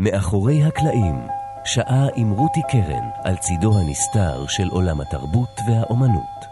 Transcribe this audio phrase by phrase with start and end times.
[0.00, 1.26] מאחורי הקלעים,
[1.64, 6.44] שעה עם רותי קרן על צידו הנסתר של עולם התרבות והאומנות.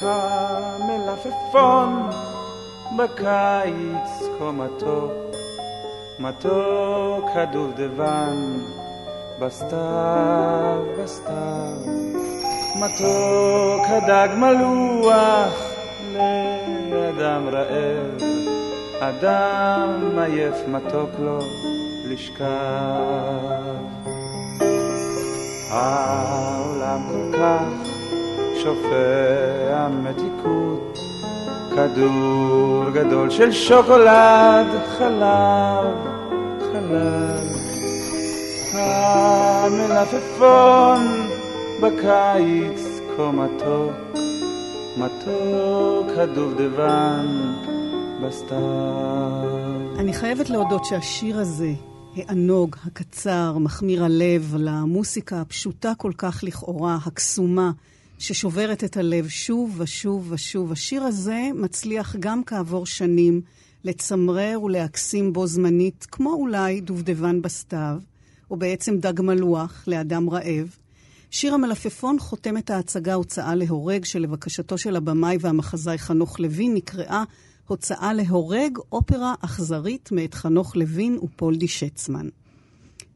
[0.00, 2.08] המלפפון
[2.96, 5.12] בקיץ כה מתוק,
[6.18, 8.58] מתוק הדובדבן
[9.40, 11.76] בסתיו, בסתיו,
[12.76, 15.62] מתוק הדג מלוח
[16.90, 18.20] לאדם רעב,
[19.00, 21.38] אדם עייף מתוק לו
[22.14, 22.44] לשכב.
[25.70, 27.88] העולם כל כך
[28.62, 30.98] שופע מתיקות,
[31.70, 34.66] כדור גדול של שוקולד,
[34.98, 35.94] חלב,
[36.72, 37.40] חלב.
[39.64, 40.46] המלפפון
[41.82, 44.18] בקיץ כה מתוק,
[44.96, 47.54] מתוק הדובדבן
[48.22, 48.58] בסתיו.
[49.98, 51.72] אני חייבת להודות שהשיר הזה,
[52.16, 57.72] הענוג, הקצר, מחמיר הלב, למוסיקה הפשוטה כל כך לכאורה, הקסומה,
[58.18, 60.72] ששוברת את הלב שוב ושוב ושוב.
[60.72, 63.40] השיר הזה מצליח גם כעבור שנים
[63.84, 67.98] לצמרר ולהקסים בו זמנית, כמו אולי דובדבן בסתיו,
[68.50, 70.76] או בעצם דג מלוח לאדם רעב.
[71.30, 77.24] שיר המלפפון חותם את ההצגה הוצאה להורג, שלבקשתו של הבמאי והמחזאי חנוך לוין נקראה
[77.66, 82.28] הוצאה להורג, אופרה אכזרית מאת חנוך לוין ופולדי שצמן.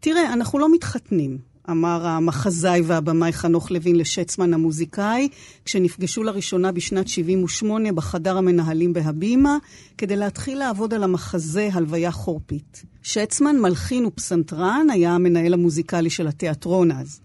[0.01, 1.39] תראה, אנחנו לא מתחתנים,
[1.71, 5.29] אמר המחזאי והבמאי חנוך לוין לשצמן המוזיקאי,
[5.65, 9.57] כשנפגשו לראשונה בשנת 78 בחדר המנהלים בהבימה,
[9.99, 12.83] כדי להתחיל לעבוד על המחזה הלוויה חורפית.
[13.03, 17.21] שצמן, מלחין ופסנתרן, היה המנהל המוזיקלי של התיאטרון אז.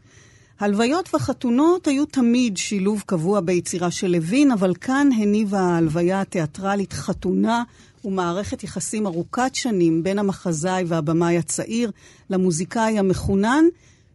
[0.64, 7.64] הלוויות וחתונות היו תמיד שילוב קבוע ביצירה של לוין, אבל כאן הניבה ההלוויה התיאטרלית חתונה
[8.06, 11.91] ומערכת יחסים ארוכת שנים בין המחזאי והבמאי הצעיר
[12.30, 13.64] למוזיקאי המחונן,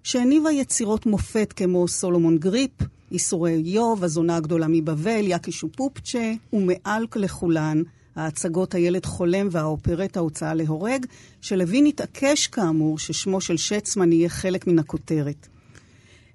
[0.02, 2.70] שהניבה יצירות מופת כמו סולומון גריפ,
[3.10, 7.82] ייסורי איוב, הזונה הגדולה מבבל, יאקי שופופצ'ה, ומעל לכולן,
[8.16, 11.06] ההצגות הילד חולם והאופרטה הוצאה להורג,
[11.40, 15.48] שלוין התעקש כאמור ששמו של שצמן יהיה חלק מן הכותרת.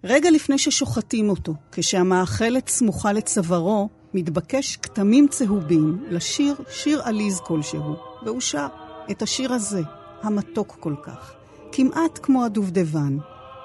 [0.03, 8.41] רגע לפני ששוחטים אותו, כשהמאכלת סמוכה לצווארו, מתבקש כתמים צהובים לשיר שיר עליז כלשהו, והוא
[8.41, 8.67] שר
[9.11, 9.81] את השיר הזה,
[10.21, 11.33] המתוק כל כך,
[11.71, 13.17] כמעט כמו הדובדבן,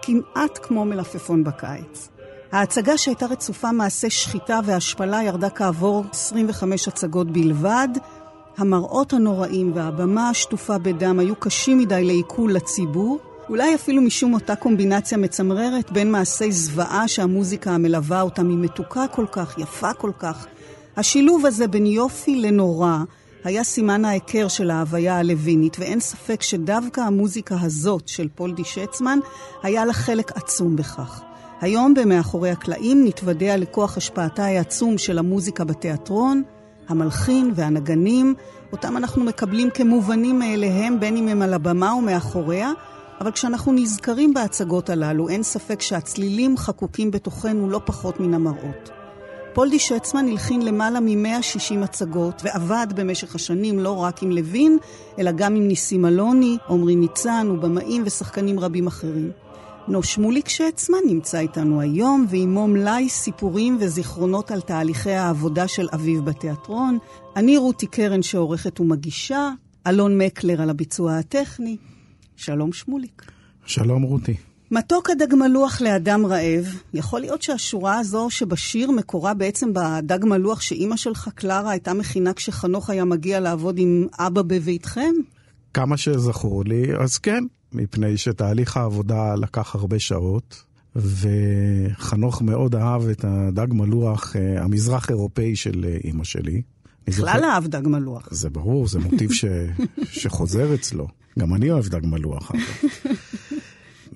[0.02, 2.08] כמעט כמו מלפפון בקיץ.
[2.52, 7.88] ההצגה שהייתה רצופה מעשה שחיטה והשפלה ירדה כעבור 25 הצגות בלבד.
[8.56, 15.18] המראות הנוראים והבמה השטופה בדם היו קשים מדי לעיכול לציבור, אולי אפילו משום אותה קומבינציה
[15.18, 20.46] מצמררת בין מעשי זוועה שהמוזיקה המלווה אותם היא מתוקה כל כך, יפה כל כך.
[20.96, 22.96] השילוב הזה בין יופי לנורא
[23.44, 29.18] היה סימן ההיכר של ההוויה הלווינית, ואין ספק שדווקא המוזיקה הזאת של פולדי שצמן
[29.62, 31.22] היה לה חלק עצום בכך.
[31.60, 36.42] היום במאחורי הקלעים נתוודע לכוח השפעתה העצום של המוזיקה בתיאטרון,
[36.88, 38.34] המלחין והנגנים,
[38.72, 42.72] אותם אנחנו מקבלים כמובנים מאליהם בין אם הם על הבמה או מאחוריה,
[43.20, 48.90] אבל כשאנחנו נזכרים בהצגות הללו, אין ספק שהצלילים חקוקים בתוכנו לא פחות מן המראות.
[49.52, 54.78] פולדי שצמן הלחין למעלה מ-160 הצגות, ועבד במשך השנים לא רק עם לוין,
[55.18, 59.30] אלא גם עם ניסים אלוני, עמרי ניצן ובמאים ושחקנים רבים אחרים.
[59.88, 66.22] נו שמוליק שצמן נמצא איתנו היום, ועימו מלאי סיפורים וזיכרונות על תהליכי העבודה של אביו
[66.22, 66.98] בתיאטרון.
[67.36, 69.50] אני רותי קרן שעורכת ומגישה,
[69.86, 71.76] אלון מקלר על הביצוע הטכני.
[72.38, 73.32] שלום שמוליק.
[73.66, 74.36] שלום רותי.
[74.70, 80.96] מתוק הדג מלוח לאדם רעב, יכול להיות שהשורה הזו שבשיר מקורה בעצם בדג מלוח שאימא
[80.96, 85.12] שלך, קלרה, הייתה מכינה כשחנוך היה מגיע לעבוד עם אבא בביתכם?
[85.74, 90.62] כמה שזכור לי, אז כן, מפני שתהליך העבודה לקח הרבה שעות,
[90.96, 96.62] וחנוך מאוד אהב את הדג מלוח אה, המזרח אירופאי של אה, אימא שלי.
[97.08, 98.28] בכלל אהב דג מלוח.
[98.30, 99.44] זה ברור, זה מוטיב ש...
[100.20, 101.08] שחוזר אצלו.
[101.38, 102.52] גם אני אוהב דג מלוח.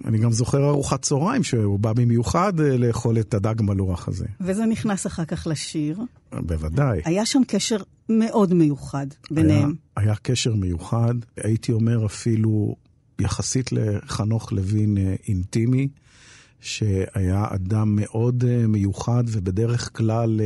[0.05, 4.27] אני גם זוכר ארוחת צהריים שהוא בא במיוחד אה, לאכול את הדג מלוח הזה.
[4.41, 6.01] וזה נכנס אחר כך לשיר.
[6.33, 7.01] בוודאי.
[7.05, 7.77] היה שם קשר
[8.09, 9.75] מאוד מיוחד ביניהם.
[9.97, 12.77] היה, היה קשר מיוחד, הייתי אומר אפילו
[13.21, 15.89] יחסית לחנוך לוין אה, אינטימי,
[16.61, 20.41] שהיה אדם מאוד אה, מיוחד ובדרך כלל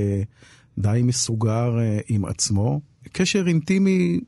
[0.78, 1.78] די מסוגר
[2.08, 2.80] עם עצמו.
[3.12, 4.20] קשר אינטימי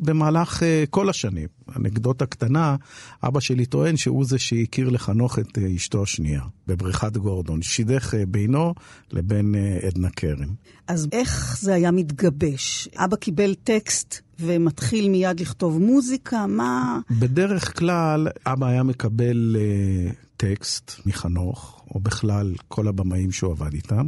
[0.00, 1.48] במהלך uh, כל השנים.
[1.76, 2.76] אנקדוטה קטנה,
[3.22, 7.62] אבא שלי טוען שהוא זה שהכיר לחנוך את uh, אשתו השנייה, בבריכת גורדון.
[7.62, 8.74] שידך uh, בינו
[9.12, 9.54] לבין
[9.86, 10.54] עדנה כרם.
[10.88, 12.88] אז איך זה היה מתגבש?
[12.96, 16.46] אבא קיבל טקסט ומתחיל מיד לכתוב מוזיקה?
[16.46, 17.00] מה...
[17.10, 24.06] בדרך כלל, אבא היה מקבל uh, טקסט מחנוך, או בכלל כל הבמאים שהוא עבד איתם.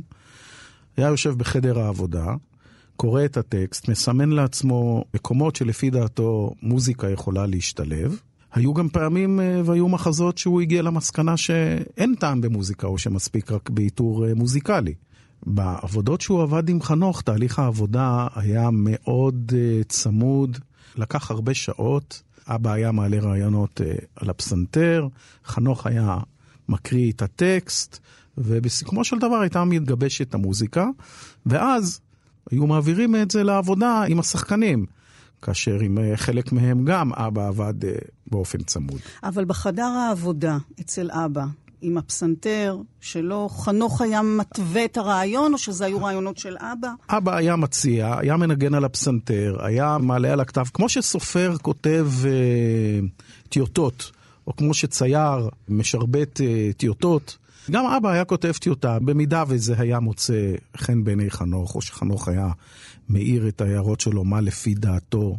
[0.96, 2.34] היה יושב בחדר העבודה,
[3.00, 8.20] קורא את הטקסט, מסמן לעצמו מקומות שלפי דעתו מוזיקה יכולה להשתלב.
[8.52, 13.70] היו גם פעמים אה, והיו מחזות שהוא הגיע למסקנה שאין טעם במוזיקה, או שמספיק רק
[13.70, 14.94] באיתור אה, מוזיקלי.
[15.46, 20.58] בעבודות שהוא עבד עם חנוך, תהליך העבודה היה מאוד uh, צמוד,
[20.96, 22.22] לקח הרבה שעות.
[22.48, 23.80] אבא היה מעלה רעיונות
[24.16, 25.08] על הפסנתר,
[25.44, 26.18] חנוך היה
[26.68, 27.98] מקריא את הטקסט,
[28.38, 30.86] ובסיכומו של דבר הייתה מתגבשת המוזיקה,
[31.46, 32.00] ואז
[32.50, 34.86] היו מעבירים את זה לעבודה עם השחקנים.
[35.42, 37.92] כאשר עם אה, חלק מהם גם אבא עבד אה,
[38.26, 39.00] באופן צמוד.
[39.22, 41.44] אבל בחדר העבודה אצל אבא,
[41.80, 46.88] עם הפסנתר שלו, חנוך היה מתווה את הרעיון, או שזה היו רעיונות של אבא?
[47.08, 53.06] אבא היה מציע, היה מנגן על הפסנתר, היה מעלה על הכתב, כמו שסופר כותב אה,
[53.48, 54.10] טיוטות,
[54.46, 57.36] או כמו שצייר משרבט אה, טיוטות.
[57.70, 62.48] גם אבא היה כותב טיוטה, במידה וזה היה מוצא חן בעיני חנוך, או שחנוך היה
[63.08, 65.36] מאיר את ההערות שלו, מה לפי דעתו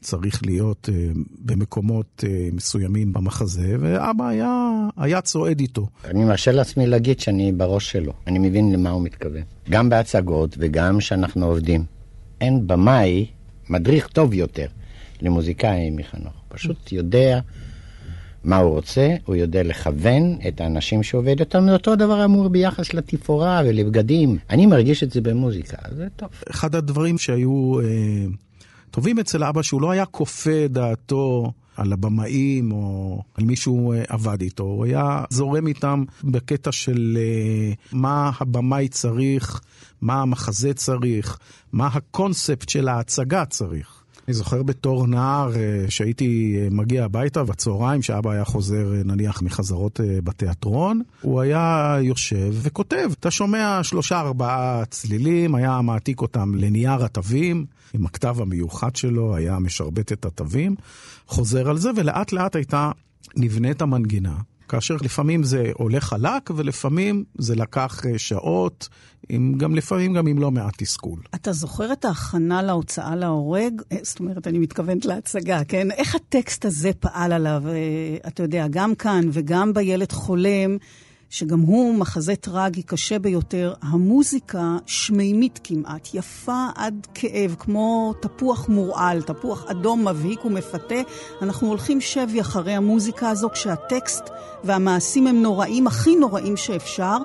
[0.00, 1.08] צריך להיות אה,
[1.44, 5.86] במקומות אה, מסוימים במחזה, ואבא היה, היה צועד איתו.
[6.04, 9.42] אני מרשה לעצמי להגיד שאני בראש שלו, אני מבין למה הוא מתכוון.
[9.70, 11.84] גם בהצגות וגם כשאנחנו עובדים.
[12.40, 13.26] אין במאי
[13.68, 14.66] מדריך טוב יותר
[15.22, 16.32] למוזיקאים מחנוך.
[16.48, 17.40] פשוט יודע
[18.46, 22.94] מה הוא רוצה, הוא יודע לכוון את האנשים שעובד איתם, זה אותו דבר אמור ביחס
[22.94, 24.38] לתפאורה ולבגדים.
[24.50, 26.28] אני מרגיש את זה במוזיקה, זה טוב.
[26.50, 28.26] אחד הדברים שהיו אה,
[28.90, 34.02] טובים אצל אבא, שהוא לא היה כופה דעתו על הבמאים או על מי שהוא אה,
[34.08, 39.60] עבד איתו, הוא היה זורם איתם בקטע של אה, מה הבמאי צריך,
[40.00, 41.38] מה המחזה צריך,
[41.72, 44.02] מה הקונספט של ההצגה צריך.
[44.28, 49.42] אני זוכר בתור נער אה, שהייתי אה, מגיע הביתה בצהריים, שאבא היה חוזר אה, נניח
[49.42, 53.10] מחזרות בתיאטרון, הוא היה יושב וכותב.
[53.20, 59.58] אתה שומע שלושה ארבעה צלילים, היה מעתיק אותם לנייר התווים, עם הכתב המיוחד שלו, היה
[59.58, 60.74] משרבט את התווים,
[61.26, 62.90] חוזר על זה, ולאט לאט הייתה
[63.36, 64.34] נבנית המנגינה.
[64.68, 68.88] כאשר לפעמים זה הולך חלק, ולפעמים זה לקח שעות,
[69.28, 71.20] עם, גם לפעמים גם עם לא מעט תסכול.
[71.34, 73.82] אתה זוכר את ההכנה להוצאה להורג?
[73.92, 75.90] אה, זאת אומרת, אני מתכוונת להצגה, כן?
[75.90, 77.62] איך הטקסט הזה פעל עליו?
[77.68, 80.76] אה, אתה יודע, גם כאן וגם בילד חולם,
[81.30, 89.22] שגם הוא מחזה טרגי קשה ביותר, המוזיקה שמימית כמעט, יפה עד כאב, כמו תפוח מורעל,
[89.22, 91.00] תפוח אדום מבהיק ומפתה.
[91.42, 94.24] אנחנו הולכים שבי אחרי המוזיקה הזו כשהטקסט
[94.64, 97.16] והמעשים הם נוראים, הכי נוראים שאפשר.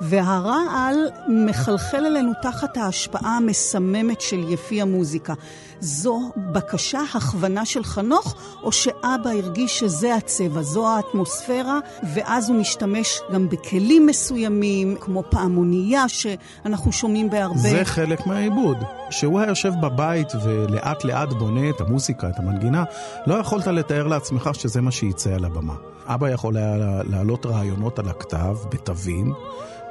[0.00, 0.96] והרעל
[1.28, 5.34] מחלחל אלינו תחת ההשפעה המסממת של יפי המוזיקה.
[5.80, 11.78] זו בקשה, הכוונה של חנוך, או שאבא הרגיש שזה הצבע, זו האטמוספירה,
[12.14, 17.58] ואז הוא משתמש גם בכלים מסוימים, כמו פעמונייה שאנחנו שומעים בהרבה.
[17.58, 18.76] זה חלק מהעיבוד.
[19.10, 22.84] כשהוא היה יושב בבית ולאט לאט בונה את המוזיקה, את המנגינה,
[23.26, 25.74] לא יכולת לתאר לעצמך שזה מה שייצא על הבמה.
[26.06, 29.34] אבא יכול היה להעלות רעיונות על הכתב, בתווים.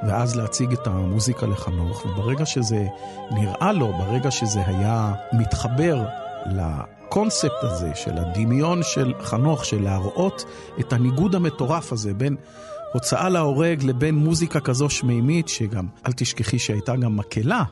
[0.06, 2.86] ואז להציג את המוזיקה לחנוך, וברגע שזה
[3.30, 5.77] נראה לו, ברגע שזה היה מתחבר
[6.46, 10.44] לקונספט הזה של הדמיון של חנוך, של להראות
[10.80, 12.36] את הניגוד המטורף הזה בין
[12.92, 17.64] הוצאה להורג לבין מוזיקה כזו שמימית, שגם, אל תשכחי שהייתה גם מקהלה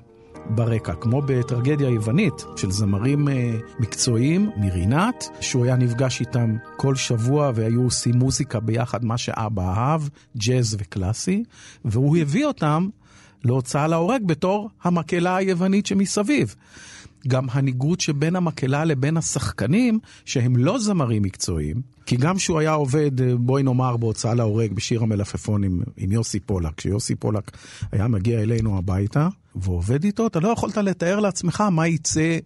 [0.51, 7.53] ברקע, כמו בטרגדיה היוונית של זמרים אה, מקצועיים מרינת, שהוא היה נפגש איתם כל שבוע
[7.55, 10.03] והיו עושים מוזיקה ביחד, מה שאבא אהב,
[10.37, 11.45] ג'אז וקלאסי,
[11.85, 12.89] והוא הביא אותם
[13.45, 16.55] להוצאה להורג בתור המקהלה היוונית שמסביב.
[17.27, 23.21] גם הניגוד שבין המקהלה לבין השחקנים, שהם לא זמרים מקצועיים, כי גם שהוא היה עובד,
[23.21, 27.51] אה, בואי נאמר, בהוצאה להורג בשיר המלפפון עם, עם יוסי פולק, כשיוסי פולק
[27.93, 32.39] היה מגיע אלינו הביתה ועובד איתו, אתה לא יכולת לתאר לעצמך מה יצא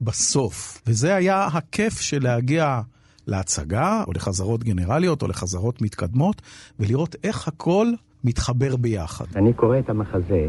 [0.00, 0.82] בסוף.
[0.86, 2.80] וזה היה הכיף של להגיע
[3.26, 6.42] להצגה, או לחזרות גנרליות, או לחזרות מתקדמות,
[6.80, 7.86] ולראות איך הכל
[8.24, 9.24] מתחבר ביחד.
[9.36, 10.48] אני קורא את המחזה,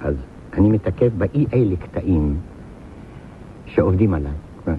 [0.00, 0.14] אז
[0.52, 2.40] אני מתעכב באי אלה קטעים
[3.74, 4.32] שעובדים עליי.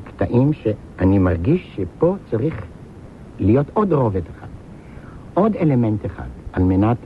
[0.03, 2.65] קטעים שאני מרגיש שפה צריך
[3.39, 4.47] להיות עוד רובד אחד,
[5.33, 6.97] עוד אלמנט אחד, על מנת,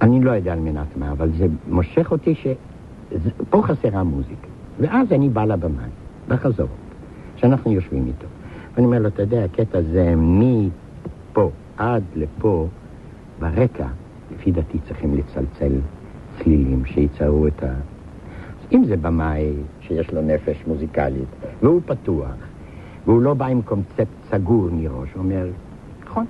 [0.00, 4.48] אני לא יודע על מנת מה, אבל זה מושך אותי שפה חסרה מוזיקה.
[4.80, 5.82] ואז אני בא לבמה,
[6.28, 6.68] בחזור,
[7.36, 8.26] שאנחנו יושבים איתו.
[8.74, 12.68] ואני אומר לו, אתה יודע, הקטע הזה מפה עד לפה,
[13.38, 13.86] ברקע,
[14.34, 15.72] לפי דעתי צריכים לצלצל
[16.38, 17.72] צלילים שיצרו את ה...
[18.72, 19.52] אם זה במאי
[19.90, 21.28] שיש לו נפש מוזיקלית,
[21.62, 22.34] והוא פתוח,
[23.06, 25.46] והוא לא בא עם קונספט סגור מראש, הוא אומר,
[26.04, 26.26] נכון.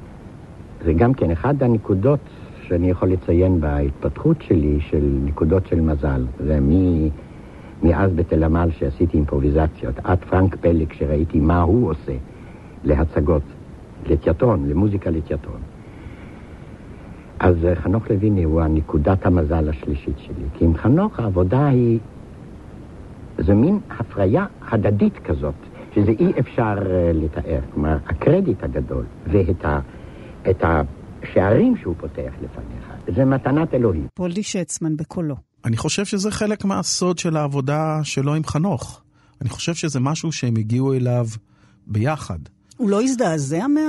[0.84, 2.20] זה גם כן אחד הנקודות
[2.62, 6.26] שאני יכול לציין בהתפתחות שלי של נקודות של מזל.
[6.46, 7.08] זה מ...
[7.82, 12.12] מאז בתל עמל שעשיתי אימפרוביזציות, עד פרנק פלג שראיתי מה הוא עושה
[12.84, 13.42] להצגות,
[14.06, 15.60] לתיאטרון, למוזיקה לתיאטרון.
[17.38, 20.44] אז חנוך לויני הוא הנקודת המזל השלישית שלי.
[20.54, 21.98] כי עם חנוך העבודה היא...
[23.46, 25.54] זה מין הפריה הדדית כזאת,
[25.94, 27.60] שזה אי אפשר uh, לתאר.
[27.74, 29.80] כלומר, הקרדיט הגדול ואת ה,
[30.50, 34.06] את השערים שהוא פותח לפניך, זה מתנת אלוהים.
[34.14, 35.36] פולדי שצמן בקולו.
[35.64, 39.02] אני חושב שזה חלק מהסוד של העבודה שלו עם חנוך.
[39.40, 41.26] אני חושב שזה משהו שהם הגיעו אליו
[41.86, 42.38] ביחד.
[42.76, 43.80] הוא לא הזדעזע מה...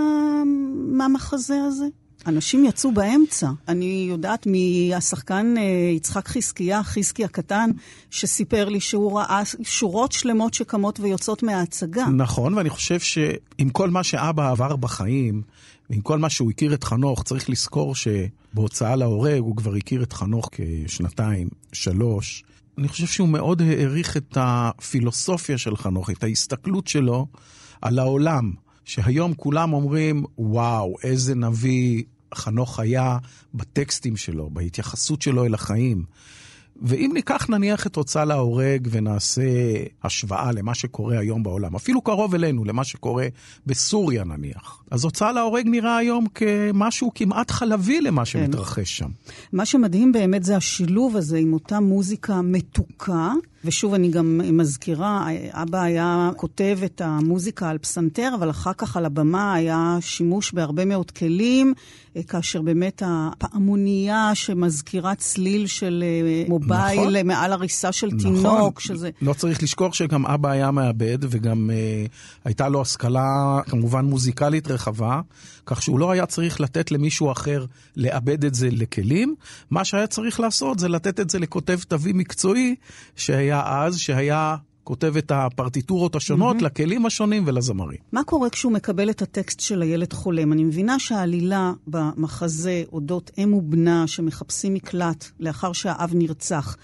[0.97, 1.85] מהמחזה הזה?
[2.27, 3.49] אנשים יצאו באמצע.
[3.67, 5.63] אני יודעת מהשחקן אה,
[5.95, 7.69] יצחק חזקיה, חזקי הקטן,
[8.11, 12.05] שסיפר לי שהוא ראה שורות שלמות שקמות ויוצאות מההצגה.
[12.05, 15.41] נכון, ואני חושב שעם כל מה שאבא עבר בחיים,
[15.89, 20.13] ועם כל מה שהוא הכיר את חנוך, צריך לזכור שבהוצאה להורג הוא כבר הכיר את
[20.13, 22.43] חנוך כשנתיים, שלוש.
[22.77, 27.27] אני חושב שהוא מאוד העריך את הפילוסופיה של חנוך, את ההסתכלות שלו
[27.81, 28.51] על העולם.
[28.85, 32.03] שהיום כולם אומרים, וואו, איזה נביא
[32.35, 33.17] חנוך היה
[33.53, 36.03] בטקסטים שלו, בהתייחסות שלו אל החיים.
[36.81, 39.41] ואם ניקח נניח את הוצאה להורג ונעשה
[40.03, 43.27] השוואה למה שקורה היום בעולם, אפילו קרוב אלינו, למה שקורה
[43.65, 49.09] בסוריה נניח, אז הוצאה להורג נראה היום כמשהו כמעט חלבי למה שמתרחש שם.
[49.53, 53.33] מה שמדהים באמת זה השילוב הזה עם אותה מוזיקה מתוקה.
[53.65, 59.05] ושוב, אני גם מזכירה, אבא היה כותב את המוזיקה על פסנתר, אבל אחר כך על
[59.05, 61.73] הבמה היה שימוש בהרבה מאוד כלים,
[62.27, 68.19] כאשר באמת הפעמונייה שמזכירה צליל של אה, מובייל נכון, מעל הריסה של נכון.
[68.19, 69.09] תינוק, שזה...
[69.21, 72.09] לא צריך לשכוח שגם אבא היה מעבד, וגם uh,
[72.45, 75.21] הייתה לו השכלה כמובן מוזיקלית רחבה,
[75.65, 77.65] כך שהוא לא היה צריך לתת למישהו אחר
[77.95, 79.35] לעבד את זה לכלים.
[79.69, 82.75] מה שהיה צריך לעשות זה לתת את זה לכותב תווים מקצועי,
[83.15, 86.63] שהיה אז, שהיה כותב את הפרטיטורות השונות mm-hmm.
[86.63, 87.97] לכלים השונים ולזמרים.
[88.11, 90.53] מה קורה כשהוא מקבל את הטקסט של הילד חולם?
[90.53, 96.77] אני מבינה שהעלילה במחזה אודות אם ובנה שמחפשים מקלט לאחר שהאב נרצח,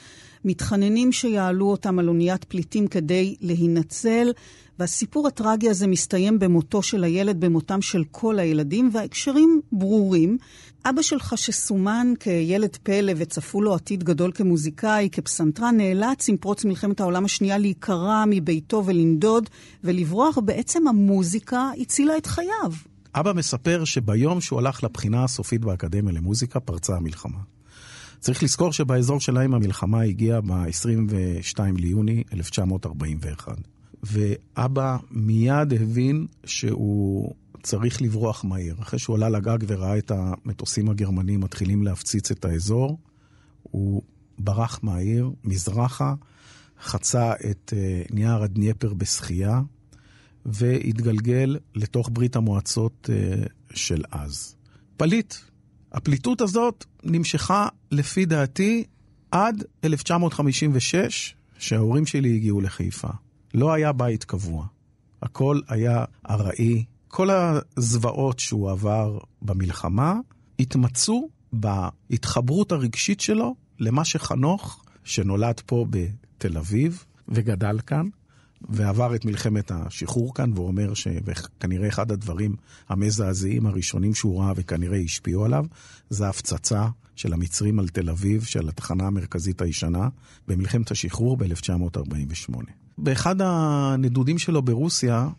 [0.48, 4.32] מתחננים שיעלו אותם על אוניית פליטים כדי להינצל,
[4.80, 10.38] והסיפור הטרגי הזה מסתיים במותו של הילד, במותם של כל הילדים, וההקשרים ברורים.
[10.86, 17.00] אבא שלך שסומן כילד פלא וצפו לו עתיד גדול כמוזיקאי, כפסנתרן, נאלץ עם פרוץ מלחמת
[17.00, 19.50] העולם השנייה להיקרע מביתו ולנדוד
[19.84, 22.72] ולברוח, ובעצם המוזיקה הצילה את חייו.
[23.16, 27.57] אבא מספר שביום שהוא הלך לבחינה הסופית באקדמיה למוזיקה, פרצה המלחמה.
[28.20, 33.58] צריך לזכור שבאזור שלהם המלחמה הגיעה ב-22 ליוני 1941.
[34.04, 37.34] ואבא מיד הבין שהוא
[37.64, 38.74] צריך לברוח מהר.
[38.80, 42.98] אחרי שהוא עלה לגג וראה את המטוסים הגרמנים מתחילים להפציץ את האזור,
[43.64, 44.02] הוא
[44.40, 46.14] ברח מהעיר, מזרחה,
[46.82, 49.62] חצה את uh, נייר הדניפר בשחייה,
[50.46, 54.56] והתגלגל לתוך ברית המועצות uh, של אז.
[54.98, 55.34] פליט.
[55.92, 58.84] הפליטות הזאת נמשכה, לפי דעתי,
[59.32, 63.08] עד 1956, שההורים שלי הגיעו לחיפה.
[63.54, 64.66] לא היה בית קבוע.
[65.22, 66.86] הכל היה ארעי.
[67.08, 70.16] כל הזוועות שהוא עבר במלחמה
[70.60, 78.08] התמצו בהתחברות הרגשית שלו למה שחנוך, שנולד פה בתל אביב וגדל כאן,
[78.70, 82.56] ועבר את מלחמת השחרור כאן, והוא אומר שכנראה אחד הדברים
[82.90, 85.66] המזעזעים הראשונים שהוא ראה וכנראה השפיעו עליו,
[86.10, 90.10] זה ההפצצה של המצרים על תל אביב, של התחנה המרכזית הישנה,
[90.48, 92.56] במלחמת השחרור ב-1948.
[92.98, 95.30] באחד הנדודים שלו ברוסיה,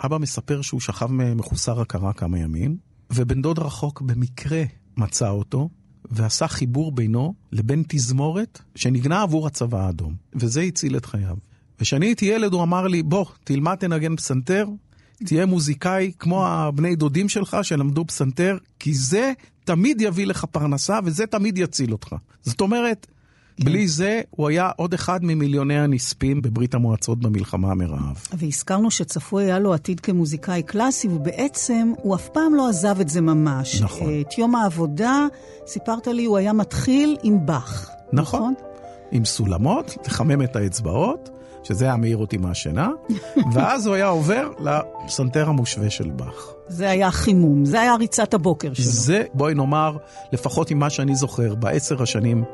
[0.00, 2.76] אבא מספר שהוא שכב מחוסר הכרה כמה ימים,
[3.12, 4.62] ובן דוד רחוק במקרה
[4.96, 5.68] מצא אותו,
[6.10, 11.36] ועשה חיבור בינו לבין תזמורת שנגנה עבור הצבא האדום, וזה הציל את חייו.
[11.80, 14.66] וכשאני הייתי ילד הוא אמר לי, בוא, תלמד תנגן פסנתר,
[15.24, 19.32] תהיה מוזיקאי כמו הבני דודים שלך שלמדו פסנתר, כי זה
[19.64, 22.14] תמיד יביא לך פרנסה וזה תמיד יציל אותך.
[22.42, 23.06] זאת אומרת,
[23.56, 23.64] כן.
[23.64, 28.26] בלי זה, הוא היה עוד אחד ממיליוני הנספים בברית המועצות במלחמה מרעב.
[28.32, 33.20] והזכרנו שצפוי היה לו עתיד כמוזיקאי קלאסי, ובעצם הוא אף פעם לא עזב את זה
[33.20, 33.82] ממש.
[33.82, 34.20] נכון.
[34.20, 35.26] את יום העבודה,
[35.66, 37.90] סיפרת לי, הוא היה מתחיל עם באך.
[38.12, 38.40] נכון.
[38.40, 38.54] נכון?
[39.12, 41.30] עם סולמות, לחמם את האצבעות.
[41.66, 42.90] שזה היה מעיר אותי מהשינה,
[43.52, 46.55] ואז הוא היה עובר לפסנתר המושווה של באך.
[46.68, 48.84] זה היה חימום, זה היה ריצת הבוקר שלו.
[48.84, 49.96] זה, בואי נאמר,
[50.32, 52.44] לפחות ממה שאני זוכר, בעשר השנים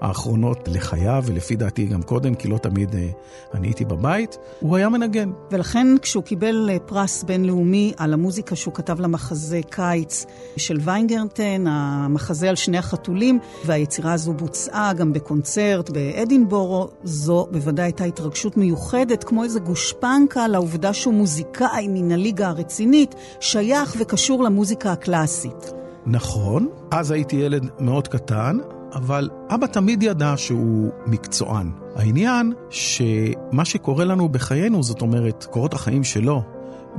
[0.00, 3.08] האחרונות לחייו, ולפי דעתי גם קודם, כי לא תמיד אה,
[3.54, 5.30] אני הייתי בבית, הוא היה מנגן.
[5.50, 10.26] ולכן כשהוא קיבל אה, פרס בינלאומי על המוזיקה שהוא כתב למחזה קיץ
[10.56, 18.04] של ויינגרטן, המחזה על שני החתולים, והיצירה הזו בוצעה גם בקונצרט באדינבורו, זו בוודאי הייתה
[18.04, 23.14] התרגשות מיוחדת, כמו איזה גושפנקה לעובדה שהוא מוזיקאי מן הליגה הרצינית,
[23.62, 25.72] שייך וקשור למוזיקה הקלאסית.
[26.06, 28.58] נכון, אז הייתי ילד מאוד קטן,
[28.94, 31.70] אבל אבא תמיד ידע שהוא מקצוען.
[31.96, 36.42] העניין שמה שקורה לנו בחיינו, זאת אומרת, קורות החיים שלו,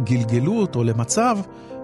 [0.03, 1.38] גלגלו אותו למצב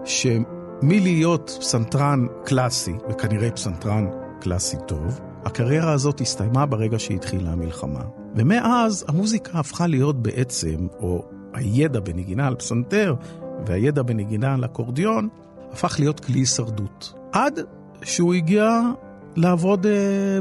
[0.06, 4.08] שמלהיות פסנתרן קלאסי, וכנראה פסנתרן
[4.42, 8.04] קלאסי טוב, הקריירה הזאת הסתיימה ברגע שהתחילה המלחמה.
[8.36, 13.16] ומאז המוזיקה הפכה להיות בעצם, או הידע בנגינה על פסנתר
[13.66, 15.30] והידע בנגינה על אקורדיון,
[15.72, 17.14] הפך להיות כלי הישרדות.
[17.32, 17.60] עד
[18.04, 18.82] שהוא הגיע
[19.36, 19.90] לעבוד uh,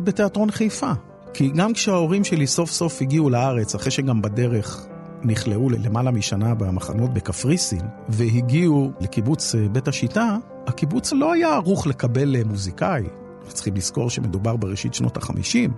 [0.05, 0.93] בתיאטרון חיפה.
[1.35, 4.87] כי גם כשההורים שלי סוף סוף הגיעו לארץ, אחרי שגם בדרך
[5.23, 12.37] נכלאו ללמעלה משנה במחנות בקפריסין, והגיעו לקיבוץ uh, בית השיטה, הקיבוץ לא היה ערוך לקבל
[12.37, 13.05] uh, מוזיקאי.
[13.53, 15.71] צריכים לזכור שמדובר בראשית שנות החמישים.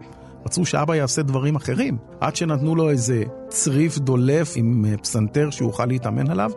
[0.47, 6.31] רצו שאבא יעשה דברים אחרים, עד שנתנו לו איזה צריף דולף עם פסנתר שיוכל להתאמן
[6.31, 6.51] עליו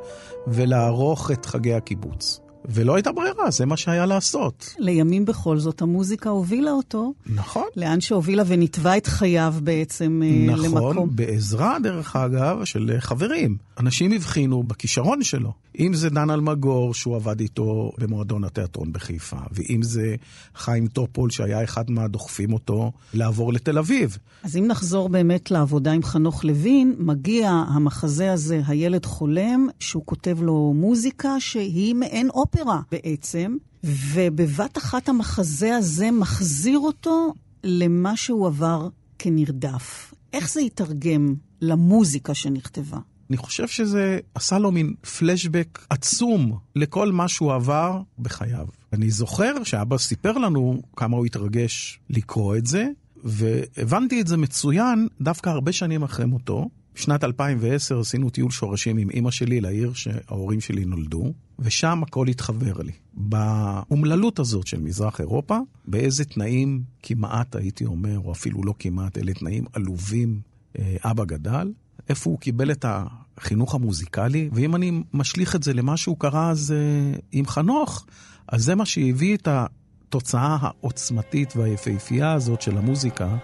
[0.48, 2.40] ולערוך את חגי הקיבוץ.
[2.66, 4.76] ולא הייתה ברירה, זה מה שהיה לעשות.
[4.78, 7.14] לימים בכל זאת המוזיקה הובילה אותו.
[7.26, 7.64] נכון.
[7.76, 10.92] לאן שהובילה ונתבע את חייו בעצם נכון, למקום.
[10.92, 13.58] נכון, בעזרה, דרך אגב, של חברים.
[13.80, 15.54] אנשים הבחינו בכישרון שלו.
[15.80, 20.16] אם זה דן אלמגור, שהוא עבד איתו במועדון התיאטרון בחיפה, ואם זה
[20.56, 24.18] חיים טופול, שהיה אחד מהדוחפים אותו לעבור לתל אביב.
[24.44, 30.38] אז אם נחזור באמת לעבודה עם חנוך לוין, מגיע המחזה הזה, הילד חולם, שהוא כותב
[30.42, 38.90] לו מוזיקה שהיא מעין אופרה בעצם, ובבת אחת המחזה הזה מחזיר אותו למה שהוא עבר
[39.20, 40.14] כנרדף.
[40.34, 42.98] איך זה יתרגם למוזיקה שנכתבה?
[43.30, 48.68] אני חושב שזה עשה לו מין פלשבק עצום לכל מה שהוא עבר בחייו.
[48.94, 52.88] אני זוכר שאבא סיפר לנו כמה הוא התרגש לקרוא את זה,
[53.24, 56.70] והבנתי את זה מצוין דווקא הרבה שנים אחרי מותו.
[56.96, 62.82] בשנת 2010 עשינו טיול שורשים עם אימא שלי לעיר שההורים שלי נולדו, ושם הכל התחבר
[62.82, 62.92] לי.
[63.14, 69.34] באומללות הזאת של מזרח אירופה, באיזה תנאים כמעט, הייתי אומר, או אפילו לא כמעט, אלה
[69.34, 70.40] תנאים עלובים,
[70.80, 71.72] אה, אבא גדל,
[72.10, 76.74] איפה הוא קיבל את החינוך המוזיקלי, ואם אני משליך את זה למה שהוא קרא אז
[76.74, 78.06] uh, עם חנוך,
[78.48, 83.38] אז זה מה שהביא את התוצאה העוצמתית והיפהפייה הזאת של המוזיקה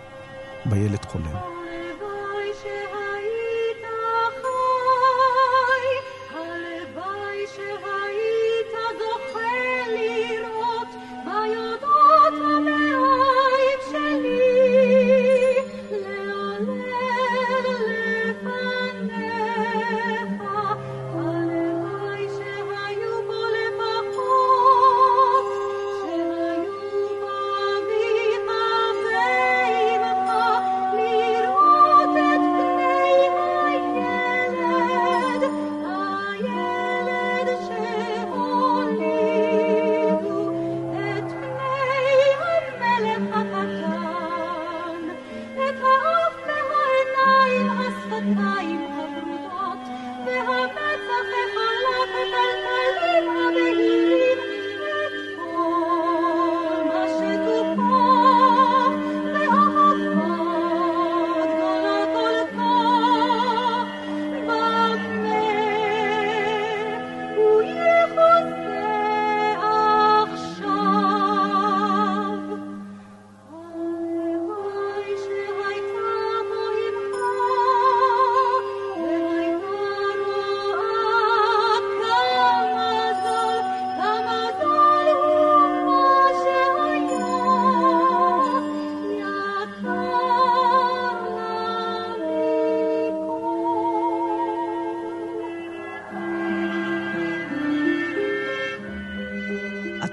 [0.65, 1.58] בילד חולם.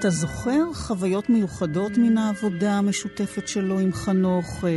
[0.07, 4.64] אתה זוכר חוויות מיוחדות מן העבודה המשותפת שלו עם חנוך?
[4.64, 4.71] אה,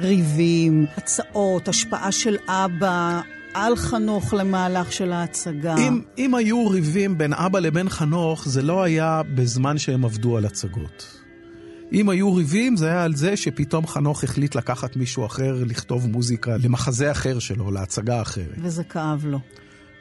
[0.00, 3.20] ריבים, הצעות, השפעה של אבא
[3.54, 5.74] על חנוך למהלך של ההצגה?
[5.76, 10.44] אם, אם היו ריבים בין אבא לבין חנוך, זה לא היה בזמן שהם עבדו על
[10.44, 11.20] הצגות.
[11.92, 16.56] אם היו ריבים, זה היה על זה שפתאום חנוך החליט לקחת מישהו אחר לכתוב מוזיקה
[16.56, 18.56] למחזה אחר שלו, להצגה אחרת.
[18.58, 19.38] וזה כאב לו.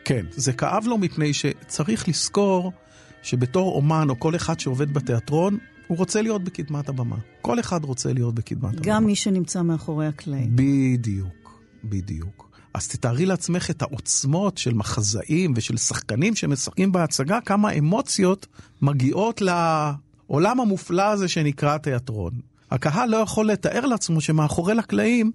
[0.05, 2.71] כן, זה כאב לו מפני שצריך לזכור
[3.21, 5.57] שבתור אומן או כל אחד שעובד בתיאטרון,
[5.87, 7.15] הוא רוצה להיות בקדמת הבמה.
[7.41, 8.81] כל אחד רוצה להיות בקדמת הבמה.
[8.81, 10.49] גם מי שנמצא מאחורי הקלעים.
[10.55, 12.51] בדיוק, בדיוק.
[12.73, 18.47] אז תתארי לעצמך את העוצמות של מחזאים ושל שחקנים שמשחקים בהצגה, כמה אמוציות
[18.81, 22.31] מגיעות לעולם המופלא הזה שנקרא תיאטרון.
[22.71, 25.31] הקהל לא יכול לתאר לעצמו שמאחורי לקלעים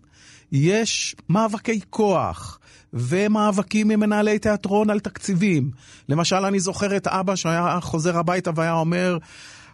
[0.53, 2.59] יש מאבקי כוח
[2.93, 5.71] ומאבקים עם מנהלי תיאטרון על תקציבים.
[6.09, 9.19] למשל, אני זוכר את אבא שהיה חוזר הביתה והיה אומר,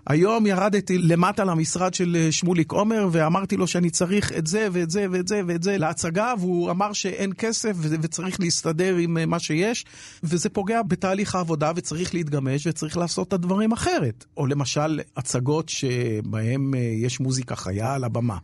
[0.07, 4.91] היום ירדתי למטה למשרד של אה, שמוליק עומר ואמרתי לו שאני צריך את זה ואת
[4.91, 9.39] זה ואת זה ואת זה להצגה, והוא אמר שאין כסף וצריך להסתדר עם אה, מה
[9.39, 9.85] שיש,
[10.23, 14.25] וזה פוגע בתהליך העבודה וצריך להתגמש וצריך לעשות את הדברים אחרת.
[14.37, 18.37] או למשל, הצגות שבהן אה, יש מוזיקה חיה על הבמה,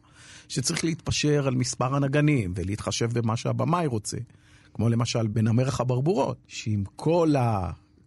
[0.48, 4.16] שצריך להתפשר על מספר הנגנים ולהתחשב במה שהבמאי רוצה.
[4.74, 7.34] כמו למשל בין המרח הברבורות, שעם כל.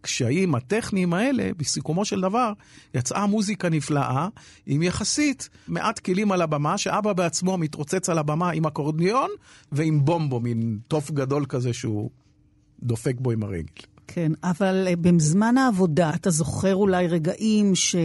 [0.01, 2.53] הקשיים הטכניים האלה, בסיכומו של דבר,
[2.93, 4.27] יצאה מוזיקה נפלאה,
[4.65, 9.29] עם יחסית מעט כלים על הבמה, שאבא בעצמו מתרוצץ על הבמה עם אקורדיון
[9.71, 12.09] ועם בומבו, מין תוף גדול כזה שהוא
[12.83, 13.83] דופק בו עם הרגל.
[14.07, 17.95] כן, אבל אה, בזמן העבודה, אתה זוכר אולי רגעים ש...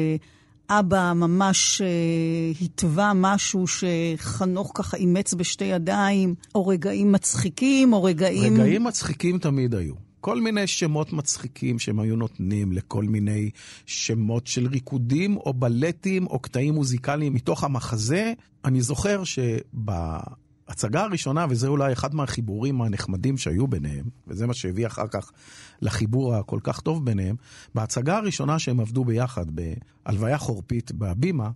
[0.71, 8.55] אבא ממש uh, התווה משהו שחנוך ככה אימץ בשתי ידיים, או רגעים מצחיקים, או רגעים...
[8.55, 9.95] רגעים מצחיקים תמיד היו.
[10.21, 13.51] כל מיני שמות מצחיקים שהם היו נותנים לכל מיני
[13.87, 18.33] שמות של ריקודים או בלטים או קטעים מוזיקליים מתוך המחזה.
[18.65, 25.07] אני זוכר שבהצגה הראשונה, וזה אולי אחד מהחיבורים הנחמדים שהיו ביניהם, וזה מה שהביא אחר
[25.07, 25.33] כך
[25.83, 27.37] לחיבור הכל כך טוב ביניהם,
[27.75, 31.51] בהצגה הראשונה שהם עבדו ביחד, בהלוויה חורפית בהבימה,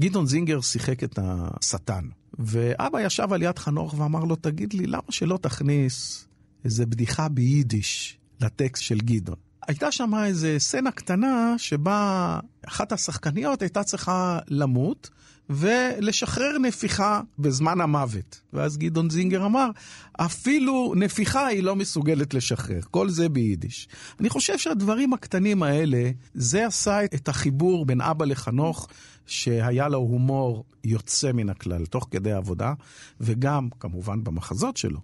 [0.00, 2.04] גדעון זינגר שיחק את השטן.
[2.38, 6.26] ואבא ישב על יד חנוך ואמר לו, תגיד לי, למה שלא תכניס
[6.64, 9.36] איזה בדיחה ביידיש לטקסט של גדעון.
[9.68, 15.10] הייתה שם איזה סצנה קטנה שבה אחת השחקניות הייתה צריכה למות
[15.50, 18.40] ולשחרר נפיחה בזמן המוות.
[18.52, 19.70] ואז גדעון זינגר אמר,
[20.12, 23.88] אפילו נפיחה היא לא מסוגלת לשחרר, כל זה ביידיש.
[24.20, 28.88] אני חושב שהדברים הקטנים האלה, זה עשה את החיבור בין אבא לחנוך,
[29.26, 32.72] שהיה לו הומור יוצא מן הכלל תוך כדי עבודה,
[33.20, 35.00] וגם כמובן במחזות שלו.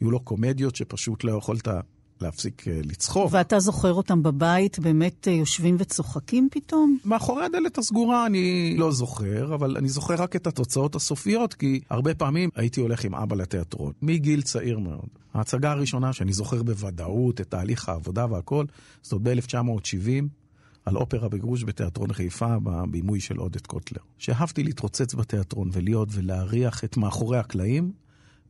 [0.00, 1.68] היו לו קומדיות שפשוט לא יכולת
[2.20, 3.28] להפסיק אה, לצחוק.
[3.32, 6.98] ואתה זוכר אותם בבית באמת אה, יושבים וצוחקים פתאום?
[7.04, 12.14] מאחורי הדלת הסגורה אני לא זוכר, אבל אני זוכר רק את התוצאות הסופיות, כי הרבה
[12.14, 15.08] פעמים הייתי הולך עם אבא לתיאטרון, מגיל צעיר מאוד.
[15.34, 18.64] ההצגה הראשונה שאני זוכר בוודאות את תהליך העבודה והכל,
[19.02, 20.24] זאת ב-1970.
[20.86, 24.00] על אופרה בגרוש בתיאטרון חיפה, בבימוי של עודד קוטלר.
[24.18, 27.92] שאהבתי להתרוצץ בתיאטרון ולהיות ולהריח את מאחורי הקלעים,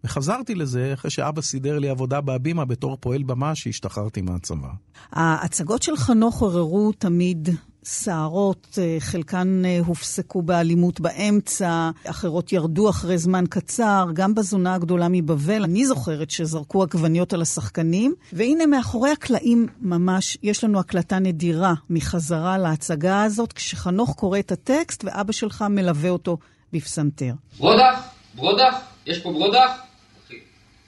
[0.07, 4.69] וחזרתי לזה אחרי שאבא סידר לי עבודה בהבימה בתור פועל במה שהשתחררתי מהצבא.
[5.12, 7.49] ההצגות של חנוך עוררו תמיד
[7.85, 15.07] סערות, אה, חלקן אה, הופסקו באלימות באמצע, אחרות ירדו אחרי זמן קצר, גם בזונה הגדולה
[15.11, 15.64] מבבל.
[15.64, 22.59] אני זוכרת שזרקו עגבניות על השחקנים, והנה מאחורי הקלעים ממש יש לנו הקלטה נדירה מחזרה
[22.59, 26.38] להצגה הזאת, כשחנוך קורא את הטקסט ואבא שלך מלווה אותו
[26.73, 27.33] בפסנתר.
[27.59, 28.01] ברודח,
[28.35, 28.75] ברודח,
[29.07, 29.86] יש פה ברודח?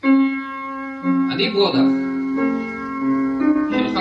[0.04, 1.82] אני ברודה.
[3.70, 4.00] שלך.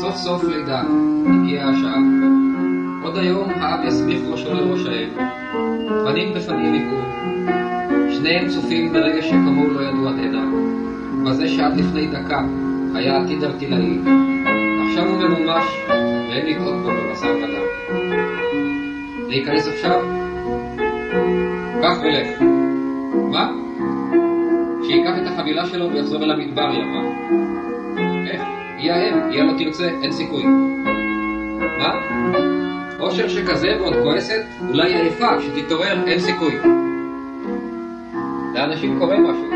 [0.00, 0.82] סוף סוף לידה,
[1.26, 1.96] הגיעה השעה.
[3.02, 5.08] עוד היום האב יסמיך ראשו לראש האם.
[6.04, 6.98] פנים בפנים יקרו.
[8.10, 10.44] שניהם צופים ברגע שכמוהו לא ידעו עד עדה.
[11.26, 12.40] בזה שעד לפני דקה
[12.94, 13.98] היה עתיד ארטילאי.
[14.88, 15.64] עכשיו הוא ממומש,
[16.28, 17.66] ואין לקרות בו בבשר ודם.
[19.28, 20.00] להיכנס עכשיו?
[21.82, 22.42] קח ולך.
[23.30, 23.50] מה?
[24.86, 27.02] שייקח את החבילה שלו ויחזור אל המדבר, היא אמרה.
[28.30, 28.42] איך?
[28.78, 30.44] היא האם, היא הלא תרצה, אין סיכוי.
[31.78, 31.94] מה?
[33.00, 36.54] אושר שכזה ועוד כועסת, אולי עייפה, כשתתעורר, אין סיכוי.
[38.54, 39.46] לאנשים קורה משהו.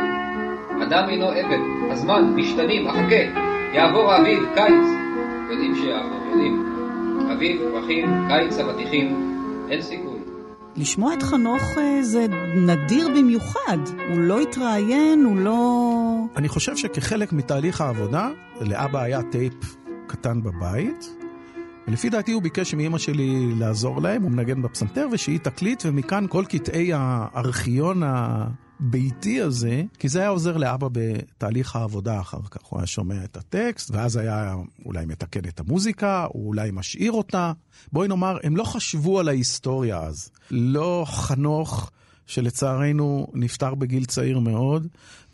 [0.82, 1.58] אדם אינו עבד,
[1.90, 3.40] הזמן, משתנים, החכה,
[3.72, 4.86] יעבור האביב, קיץ.
[5.50, 6.66] יודעים שיעבור, יודעים.
[7.32, 9.16] אביב, פרחים, קיץ אבטיחים,
[9.70, 10.09] אין סיכוי.
[10.76, 13.78] לשמוע את חנוך אה, זה נדיר במיוחד.
[14.10, 16.24] הוא לא התראיין, הוא לא...
[16.36, 18.30] אני חושב שכחלק מתהליך העבודה,
[18.60, 21.16] לאבא היה טייפ קטן בבית,
[21.88, 26.44] ולפי דעתי הוא ביקש מאמא שלי לעזור להם, הוא מנגן בפסנתר, ושהיא תקליט, ומכאן כל
[26.48, 28.02] קטעי הארכיון
[28.80, 32.64] הביתי הזה, כי זה היה עוזר לאבא בתהליך העבודה אחר כך.
[32.68, 37.52] הוא היה שומע את הטקסט, ואז היה אולי מתקן את המוזיקה, או אולי משאיר אותה.
[37.92, 40.30] בואי נאמר, הם לא חשבו על ההיסטוריה אז.
[40.50, 41.90] לא חנוך,
[42.26, 44.86] שלצערנו נפטר בגיל צעיר מאוד,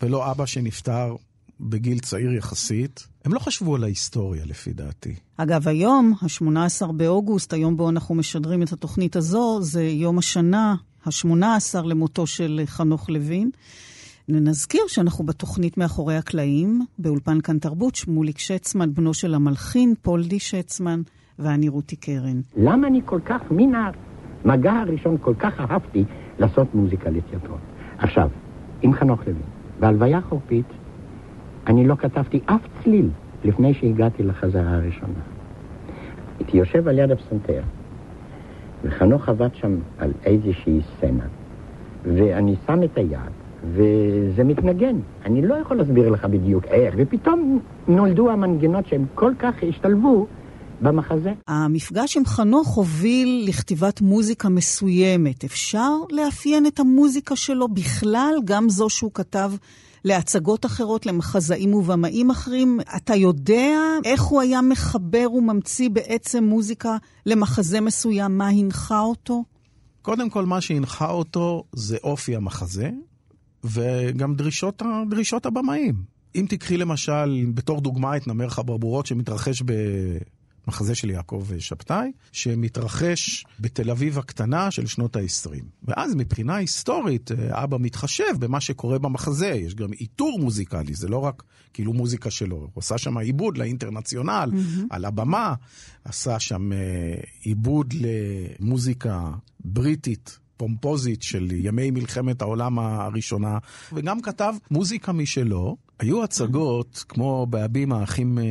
[0.03, 1.17] ולא אבא שנפטר
[1.61, 3.07] בגיל צעיר יחסית.
[3.25, 5.15] הם לא חשבו על ההיסטוריה, לפי דעתי.
[5.37, 10.75] אגב, היום, ה-18 באוגוסט, היום בו אנחנו משדרים את התוכנית הזו, זה יום השנה
[11.07, 13.51] ה-18 למותו של חנוך לוין.
[14.29, 21.01] נזכיר שאנחנו בתוכנית מאחורי הקלעים, באולפן כאן תרבות, שמוליק שצמן, בנו של המלחין, פולדי שצמן,
[21.39, 22.41] ואני רותי קרן.
[22.57, 23.73] למה אני כל כך, מן
[24.45, 26.05] המגע הראשון, כל כך אהבתי
[26.39, 27.61] לעשות מוזיקה לתיאטרון?
[27.99, 28.29] עכשיו,
[28.83, 29.43] עם חנוך לוין,
[29.81, 30.67] בהלוויה חורפית,
[31.67, 33.11] אני לא כתבתי אף צליל
[33.45, 35.21] לפני שהגעתי לחזרה הראשונה.
[36.39, 37.63] הייתי יושב על יד הפסנתר,
[38.87, 41.25] וחנוך עבד שם על איזושהי סצנה,
[42.05, 43.33] ואני שם את היד,
[43.65, 44.97] וזה מתנגן.
[45.25, 50.27] אני לא יכול להסביר לך בדיוק איך, ופתאום נולדו המנגנות שהם כל כך השתלבו
[50.81, 51.33] במחזה.
[51.49, 55.45] המפגש עם חנוך הוביל לכתיבת מוזיקה מסוימת.
[55.45, 59.51] אפשר לאפיין את המוזיקה שלו בכלל, גם זו שהוא כתב
[60.07, 62.81] להצגות אחרות, למחזאים ובמאים אחרים.
[62.97, 68.39] אתה יודע איך הוא היה מחבר וממציא בעצם מוזיקה למחזה מסוים?
[68.39, 69.45] מה הנחה אותו?
[70.03, 72.91] קודם כל, מה שהנחה אותו זה אופי המחזה,
[73.65, 75.95] וגם דרישות, דרישות הבמאים.
[76.35, 79.73] אם תקחי למשל, בתור דוגמה, את נמר חברבורות שמתרחש ב...
[80.67, 85.65] מחזה של יעקב שבתאי, שמתרחש בתל אביב הקטנה של שנות ה-20.
[85.83, 89.47] ואז מבחינה היסטורית, אה, אבא מתחשב במה שקורה במחזה.
[89.47, 92.57] יש גם איתור מוזיקלי, זה לא רק כאילו מוזיקה שלו.
[92.57, 94.81] הוא עשה שם עיבוד לאינטרנציונל, mm-hmm.
[94.91, 95.55] על הבמה,
[96.05, 96.79] עשה שם אה,
[97.41, 99.31] עיבוד למוזיקה
[99.65, 100.39] בריטית.
[100.57, 103.59] פומפוזית של ימי מלחמת העולם הראשונה,
[103.93, 105.77] וגם כתב מוזיקה משלו.
[105.99, 108.45] היו הצגות, כמו באבים האחים אה,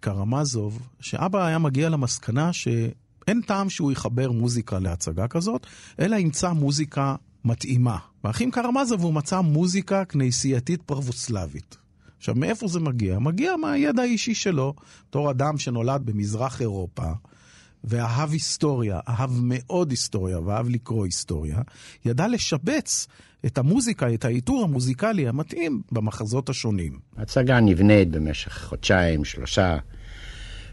[0.00, 5.66] קרמזוב, שאבא היה מגיע למסקנה שאין טעם שהוא יחבר מוזיקה להצגה כזאת,
[6.00, 7.98] אלא ימצא מוזיקה מתאימה.
[8.24, 11.76] באחים קרמזוב הוא מצא מוזיקה כנסייתית פרבוסלבית.
[12.18, 13.18] עכשיו, מאיפה זה מגיע?
[13.18, 14.74] מגיע מהידע האישי שלו,
[15.08, 17.12] בתור אדם שנולד במזרח אירופה,
[17.84, 21.58] ואהב היסטוריה, אהב מאוד היסטוריה ואהב לקרוא היסטוריה,
[22.04, 23.06] ידע לשבץ
[23.46, 26.98] את המוזיקה, את העיטור המוזיקלי המתאים במחזות השונים.
[27.16, 29.76] הצגה נבנית במשך חודשיים, שלושה,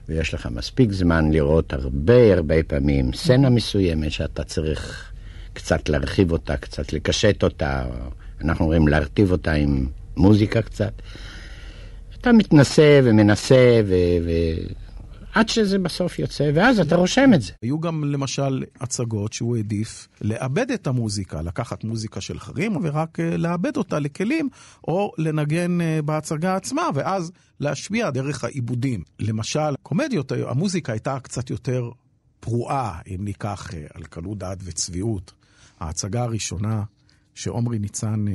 [0.08, 5.12] ויש לך מספיק זמן לראות הרבה הרבה פעמים סצנה מסוימת שאתה צריך
[5.54, 7.86] קצת להרחיב אותה, קצת לקשט אותה,
[8.42, 10.94] אנחנו אומרים להרטיב אותה עם מוזיקה קצת.
[12.22, 13.94] אתה מתנסה ומנסה ו...
[15.34, 17.54] עד שזה בסוף יוצא, ואז אתה רושם את זה.
[17.62, 23.38] היו גם למשל הצגות שהוא העדיף לאבד את המוזיקה, לקחת מוזיקה של אחרים ורק אה,
[23.38, 24.50] לאבד אותה לכלים,
[24.88, 29.04] או לנגן אה, בהצגה עצמה, ואז להשפיע דרך העיבודים.
[29.20, 31.90] למשל, קומדיות, המוזיקה הייתה קצת יותר
[32.40, 35.34] פרועה, אם ניקח אה, על קלות דעת וצביעות.
[35.80, 36.84] ההצגה הראשונה
[37.36, 38.26] שעומרי ניצן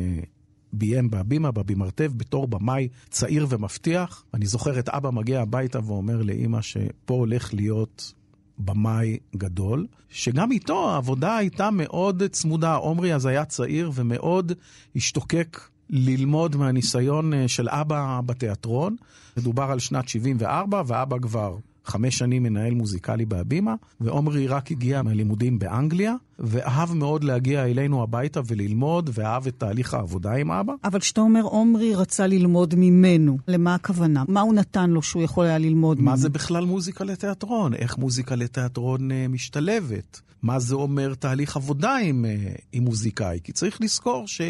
[0.79, 4.25] ביים בהבימה, בבימרתב, בתור במאי צעיר ומבטיח.
[4.35, 8.13] אני זוכר את אבא מגיע הביתה ואומר לאימא שפה הולך להיות
[8.59, 12.75] במאי גדול, שגם איתו העבודה הייתה מאוד צמודה.
[12.75, 14.53] עומרי אז היה צעיר ומאוד
[14.97, 15.61] השתוקק
[15.91, 18.97] ללמוד מהניסיון אה, של אבא בתיאטרון.
[19.37, 25.59] מדובר על שנת 74, ואבא כבר חמש שנים מנהל מוזיקלי בהבימה, ועומרי רק הגיע מהלימודים
[25.59, 30.73] באנגליה, ואהב מאוד להגיע אלינו הביתה וללמוד, ואהב את תהליך העבודה עם אבא.
[30.85, 34.25] אבל כשאתה אומר עומרי רצה ללמוד ממנו, למה הכוונה?
[34.29, 36.11] מה הוא נתן לו שהוא יכול היה ללמוד ממנו?
[36.11, 37.75] מה זה בכלל מוזיקה לתיאטרון?
[37.75, 40.21] איך מוזיקה לתיאטרון uh, משתלבת?
[40.43, 43.39] מה זה אומר תהליך עבודה עם, uh, עם מוזיקאי?
[43.45, 44.41] כי צריך לזכור ש...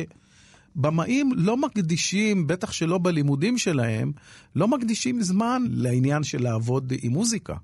[0.76, 4.12] במאים לא מקדישים, בטח שלא בלימודים שלהם,
[4.56, 7.54] לא מקדישים זמן לעניין של לעבוד עם מוזיקה.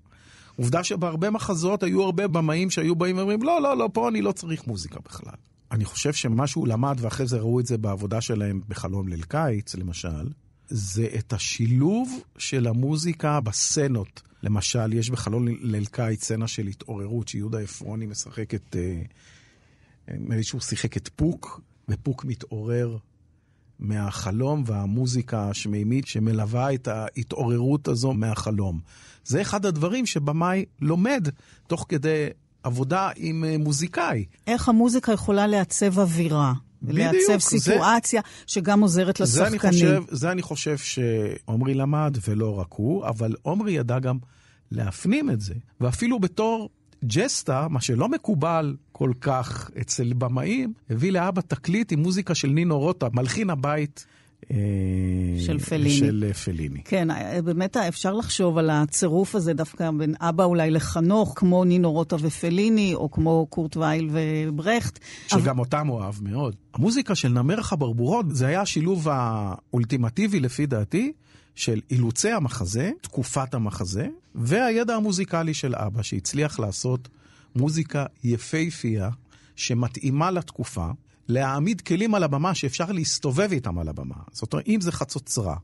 [0.57, 4.33] עובדה שבהרבה מחזות היו הרבה במאים שהיו באים ואומרים, לא, לא, לא, פה אני לא
[4.33, 5.35] צריך מוזיקה בכלל.
[5.73, 9.75] אני חושב שמה שהוא למד, ואחרי זה ראו את זה בעבודה שלהם בחלום ליל קיץ,
[9.75, 10.29] למשל,
[10.69, 14.23] זה את השילוב של המוזיקה בסצנות.
[14.43, 18.77] למשל, יש בחלום ליל קיץ סצנה של התעוררות, שיהודה עפרוני משחק את...
[18.79, 19.03] אה,
[20.15, 22.97] נדמה לי שהוא שיחק את פוק, ופוק מתעורר
[23.79, 28.81] מהחלום והמוזיקה השמימית שמלווה את ההתעוררות הזו מהחלום.
[29.25, 31.29] זה אחד הדברים שבמאי לומד
[31.67, 32.27] תוך כדי
[32.63, 34.25] עבודה עם אה, מוזיקאי.
[34.47, 36.53] איך המוזיקה יכולה לעצב אווירה.
[36.83, 36.99] בדיוק.
[36.99, 39.51] לעצב סיטואציה זה, שגם עוזרת לשחקנים.
[39.51, 44.19] זה אני חושב, זה אני חושב שעומרי למד, ולא רק הוא, אבל עומרי ידע גם
[44.71, 45.55] להפנים את זה.
[45.81, 46.71] ואפילו בתור
[47.05, 52.79] ג'סטה, מה שלא מקובל כל כך אצל במאים, הביא לאבא תקליט עם מוזיקה של נינו
[52.79, 54.07] רוטה, מלחין הבית.
[54.51, 54.57] אה,
[55.39, 55.91] של פליני.
[55.91, 56.83] של אה, פליני.
[56.85, 57.09] כן,
[57.45, 62.95] באמת אפשר לחשוב על הצירוף הזה דווקא בין אבא אולי לחנוך, כמו נינו רוטה ופליני,
[62.95, 64.99] או כמו קורט וייל וברכט.
[65.29, 65.59] שגם אבל...
[65.59, 66.55] אותם הוא אהב מאוד.
[66.75, 71.13] המוזיקה של נמר חברבורות, זה היה השילוב האולטימטיבי לפי דעתי.
[71.55, 77.09] של אילוצי המחזה, תקופת המחזה, והידע המוזיקלי של אבא, שהצליח לעשות
[77.57, 79.11] מוזיקה יפהפייה,
[79.57, 80.87] שמתאימה לתקופה,
[81.33, 84.15] להעמיד כלים על הבמה שאפשר להסתובב איתם על הבמה.
[84.33, 85.57] זאת אומרת, אם זה חצוצרה,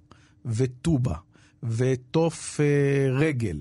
[0.47, 1.15] וטובה,
[1.63, 3.61] ותוף אה, רגל,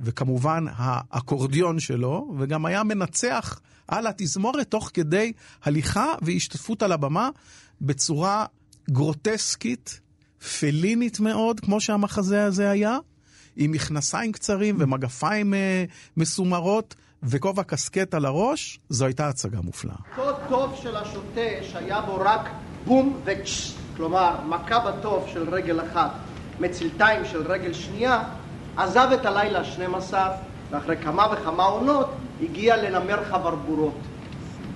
[0.00, 7.30] וכמובן האקורדיון שלו, וגם היה מנצח על התזמורת תוך כדי הליכה והשתתפות על הבמה
[7.80, 8.46] בצורה
[8.90, 10.00] גרוטסקית,
[10.60, 12.98] פלינית מאוד, כמו שהמחזה הזה היה,
[13.56, 15.84] עם מכנסיים קצרים ומגפיים אה,
[16.16, 16.94] מסומרות.
[17.22, 19.94] וכובע קסקט על הראש, זו הייתה הצגה מופלאה.
[20.18, 22.50] אותו טוב של השוטה שהיה בו רק
[22.86, 26.10] בום וצ'ס, כלומר מכה בטוב של רגל אחת,
[26.60, 28.22] מצלתיים של רגל שנייה,
[28.76, 30.14] עזב את הלילה ה-12,
[30.70, 32.10] ואחרי כמה וכמה עונות
[32.42, 33.98] הגיע לנמר חברבורות.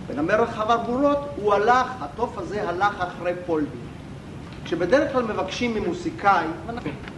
[0.07, 3.78] בנמר חברבורות הוא הלך, התוף הזה הלך אחרי פולבי.
[4.64, 6.46] כשבדרך כלל מבקשים ממוסיקאי,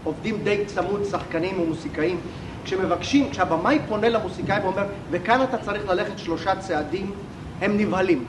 [0.04, 2.20] עובדים די צמוד, שחקנים ומוסיקאים,
[2.64, 7.12] כשמבקשים, כשהבמאי פונה למוסיקאי ואומר, וכאן אתה צריך ללכת שלושה צעדים,
[7.60, 8.24] הם נבהלים.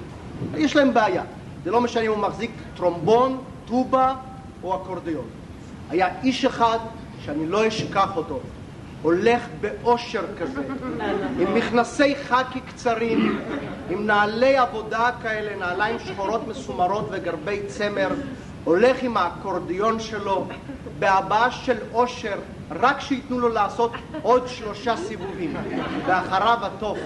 [0.56, 1.24] יש להם בעיה.
[1.64, 4.14] זה לא משנה אם הוא מחזיק טרומבון, טובה
[4.64, 5.26] או אקורדיון.
[5.90, 6.78] היה איש אחד
[7.26, 8.40] שאני לא אשכח אותו,
[9.02, 10.62] הולך באושר כזה,
[11.40, 13.40] עם מכנסי חאקי קצרים,
[13.90, 18.10] עם נעלי עבודה כאלה, נעליים שחורות מסומרות וגרבי צמר,
[18.64, 20.48] הולך עם האקורדיון שלו,
[21.00, 22.38] בהבעה של אושר,
[22.72, 25.54] רק שייתנו לו לעשות עוד שלושה סיבובים,
[26.08, 26.98] ואחריו התוף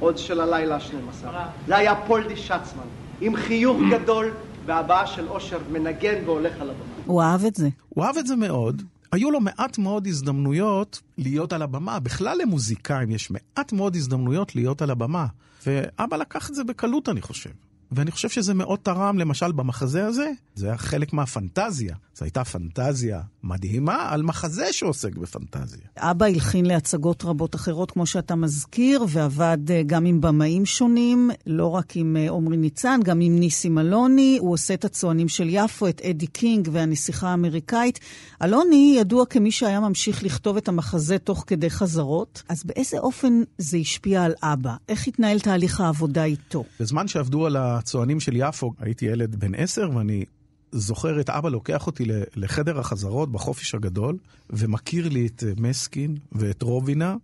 [0.00, 1.26] עוד של הלילה ה-12.
[1.66, 2.84] זה היה פולדי שצמן,
[3.20, 4.30] עם חיוך גדול
[4.66, 6.84] והבעה של אושר, מנגן והולך על הבמה.
[7.06, 7.68] הוא אהב את זה.
[7.88, 8.82] הוא אהב את זה מאוד.
[9.12, 11.98] היו לו מעט מאוד הזדמנויות להיות על הבמה.
[11.98, 15.26] בכלל למוזיקאים יש מעט מאוד הזדמנויות להיות על הבמה.
[15.66, 17.50] ואבא לקח את זה בקלות, אני חושב.
[17.92, 21.94] ואני חושב שזה מאוד תרם, למשל, במחזה הזה, זה היה חלק מהפנטזיה.
[22.14, 25.80] זו הייתה פנטזיה מדהימה על מחזה שעוסק בפנטזיה.
[25.96, 31.66] אבא הלחין להצגות רבות אחרות, כמו שאתה מזכיר, ועבד אה, גם עם במאים שונים, לא
[31.66, 34.38] רק עם אה, עמרי ניצן, גם עם ניסים אלוני.
[34.40, 38.00] הוא עושה את הצוענים של יפו, את אדי קינג והנסיכה האמריקאית.
[38.42, 42.42] אלוני ידוע כמי שהיה ממשיך לכתוב את המחזה תוך כדי חזרות.
[42.48, 44.74] אז באיזה אופן זה השפיע על אבא?
[44.88, 46.64] איך התנהל תהליך העבודה איתו?
[46.80, 50.24] בזמן שעבדו על הצוענים של יפו, הייתי ילד בן עשר, ואני
[50.72, 52.04] זוכר את אבא לוקח אותי
[52.36, 54.18] לחדר החזרות בחופש הגדול,
[54.50, 57.16] ומכיר לי את מסקין ואת רובינה,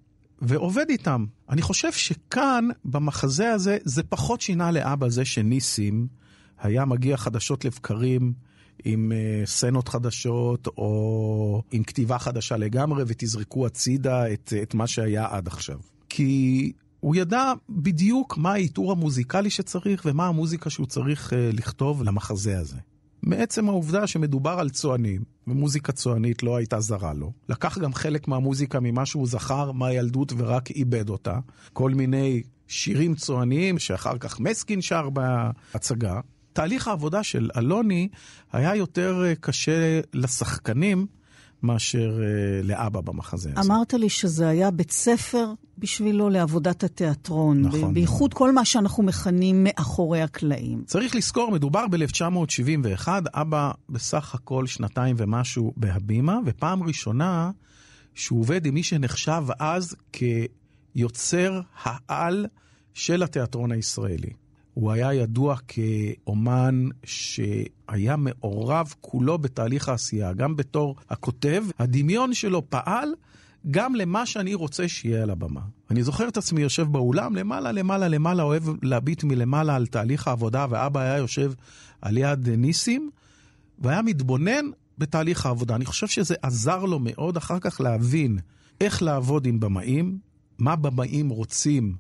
[0.43, 1.25] ועובד איתם.
[1.51, 6.07] אני חושב שכאן, במחזה הזה, זה פחות שינה לאבא זה שניסים
[6.61, 8.33] היה מגיע חדשות לבקרים
[8.85, 15.27] עם uh, סצנות חדשות, או עם כתיבה חדשה לגמרי, ותזרקו הצידה את, את מה שהיה
[15.31, 15.79] עד עכשיו.
[16.09, 16.73] כי
[17.07, 22.77] הוא ידע בדיוק מה העיטור המוזיקלי שצריך ומה המוזיקה שהוא צריך uh, לכתוב למחזה הזה.
[23.23, 28.81] מעצם העובדה שמדובר על צוענים, ומוזיקה צוענית לא הייתה זרה לו, לקח גם חלק מהמוזיקה
[28.81, 31.39] ממה שהוא זכר מהילדות ורק איבד אותה.
[31.73, 36.21] כל מיני שירים צועניים שאחר כך מסקין שר בהצגה.
[36.53, 38.09] תהליך העבודה של אלוני
[38.53, 41.07] היה יותר אה, קשה לשחקנים
[41.63, 43.73] מאשר uh, לאבא במחזה הזה.
[43.73, 47.63] אמרת לי שזה היה בית ספר בשבילו לעבודת התיאטרון.
[47.63, 47.95] נכון.
[47.95, 50.85] בייחוד כל מה שאנחנו מכנים מאחורי הקלעים.
[50.87, 57.51] צריך לזכור, מדובר ב-1971, אבא בסך הכל שנתיים ומשהו בהבימה, ופעם ראשונה
[58.15, 62.47] שהוא עובד עם מי שנחשב אז כיוצר העל
[62.95, 64.31] של התיאטרון הישראלי.
[64.75, 71.65] הוא היה ידוע כאומן שהיה מעורב כולו בתהליך העשייה, גם בתור הכותב.
[71.79, 73.09] הדמיון שלו פעל
[73.71, 75.61] גם למה שאני רוצה שיהיה על הבמה.
[75.91, 80.67] אני זוכר את עצמי יושב באולם, למעלה, למעלה, למעלה, אוהב להביט מלמעלה על תהליך העבודה,
[80.71, 81.53] ואבא היה יושב
[82.03, 83.11] על יד ניסים,
[83.79, 85.75] והיה מתבונן בתהליך העבודה.
[85.75, 88.39] אני חושב שזה עזר לו מאוד אחר כך להבין
[88.81, 90.19] איך לעבוד עם במאים,
[90.59, 91.97] מה במאים רוצים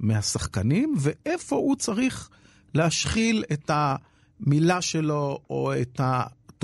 [0.00, 2.30] מהשחקנים, ואיפה הוא צריך
[2.74, 6.00] להשחיל את המילה שלו או את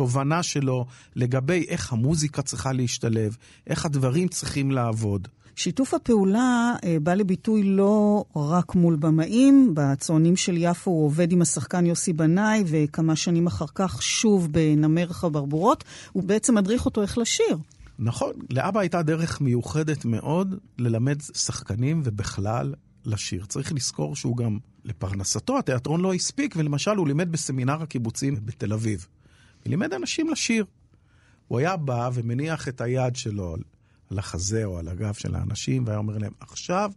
[0.01, 0.87] התובנה שלו
[1.17, 3.37] לגבי איך המוזיקה צריכה להשתלב,
[3.67, 5.29] איך הדברים צריכים לעבוד.
[5.57, 11.43] שיתוף הפעולה אה, בא לביטוי לא רק מול במאים, בצוענים של יפו הוא עובד עם
[11.43, 17.19] השחקן יוסי בנאי, וכמה שנים אחר כך שוב בנמר חברבורות, הוא בעצם מדריך אותו איך
[17.19, 17.59] לשיר.
[17.99, 23.45] נכון, לאבא הייתה דרך מיוחדת מאוד ללמד שחקנים ובכלל לשיר.
[23.45, 29.07] צריך לזכור שהוא גם, לפרנסתו, התיאטרון לא הספיק, ולמשל הוא לימד בסמינר הקיבוצים בתל אביב.
[29.67, 30.65] ולימד אנשים לשיר.
[31.49, 33.57] הוא היה בא ומניח את היד שלו
[34.11, 36.91] על, החזה או על הגב של האנשים, והיה אומר להם, עכשיו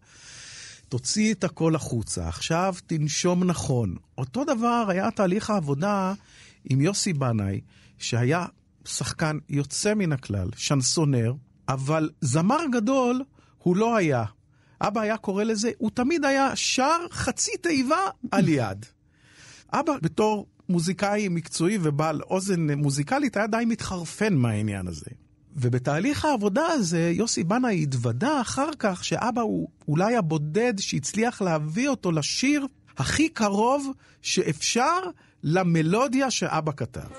[0.89, 3.95] תוציא את הכל החוצה, עכשיו תנשום נכון.
[4.17, 6.13] אותו דבר היה תהליך העבודה
[6.69, 7.61] עם יוסי בנאי,
[7.97, 8.45] שהיה
[8.85, 11.33] שחקן יוצא מן הכלל, שנסונר,
[11.67, 13.23] אבל זמר גדול
[13.57, 14.23] הוא לא היה.
[14.81, 18.85] אבא היה קורא לזה, הוא תמיד היה שר חצי תיבה על יד.
[19.73, 25.11] אבא בתור מוזיקאי מקצועי ובעל אוזן מוזיקלית היה די מתחרפן מהעניין הזה.
[25.55, 32.11] ובתהליך העבודה הזה, יוסי בנאי התוודה אחר כך שאבא הוא אולי הבודד שהצליח להביא אותו
[32.11, 33.91] לשיר הכי קרוב
[34.21, 34.99] שאפשר
[35.43, 37.09] למלודיה שאבא כתב.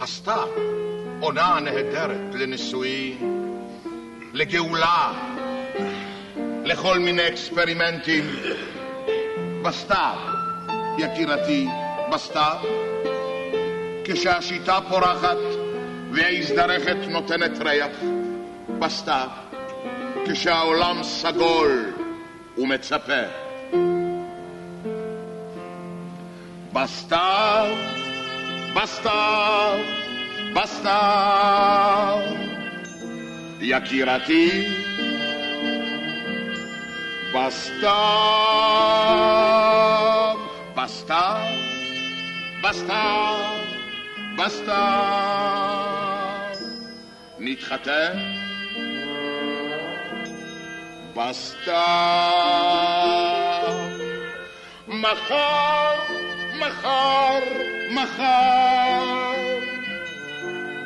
[0.00, 0.48] הסתיו,
[1.20, 3.18] עונה נהדרת לניסוי,
[4.32, 5.12] לגאולה,
[6.64, 8.24] לכל מיני אקספרימנטים.
[9.64, 10.41] בסתיו,
[10.98, 11.68] יקירתי,
[12.12, 12.56] בסתיו,
[14.04, 15.36] כשהשיטה פורחת
[16.12, 17.96] וההזדרכת נותנת ריח.
[18.78, 19.28] בסתיו,
[20.26, 21.92] כשהעולם סגול
[22.58, 23.22] ומצפה.
[26.72, 27.66] בסתיו,
[28.74, 29.78] בסתיו,
[30.54, 32.18] בסתיו,
[33.60, 34.68] יקירתי,
[37.34, 37.92] בסתיו,
[40.82, 41.46] בסתיו,
[42.62, 43.38] בסתיו,
[44.38, 44.72] בסתיו,
[47.38, 48.18] נתחתן
[51.14, 51.72] בסתיו,
[54.88, 55.94] מחר,
[56.58, 57.40] מחר,
[57.90, 59.32] מחר,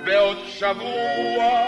[0.05, 1.67] בעוד שבוע,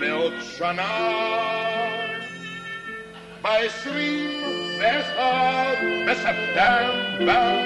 [0.00, 2.07] בעוד שנה,
[3.48, 4.30] בעשרים
[4.80, 5.74] ואחד
[6.06, 7.60] בספטמבר,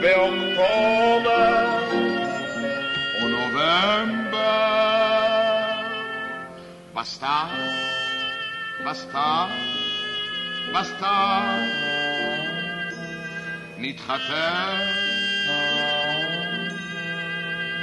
[0.00, 1.78] באוקטובר
[3.22, 4.38] ונובמבר,
[6.94, 7.48] בסתיו,
[8.86, 9.48] בסתיו,
[10.72, 11.58] בסתיו,
[13.78, 14.78] נתחתן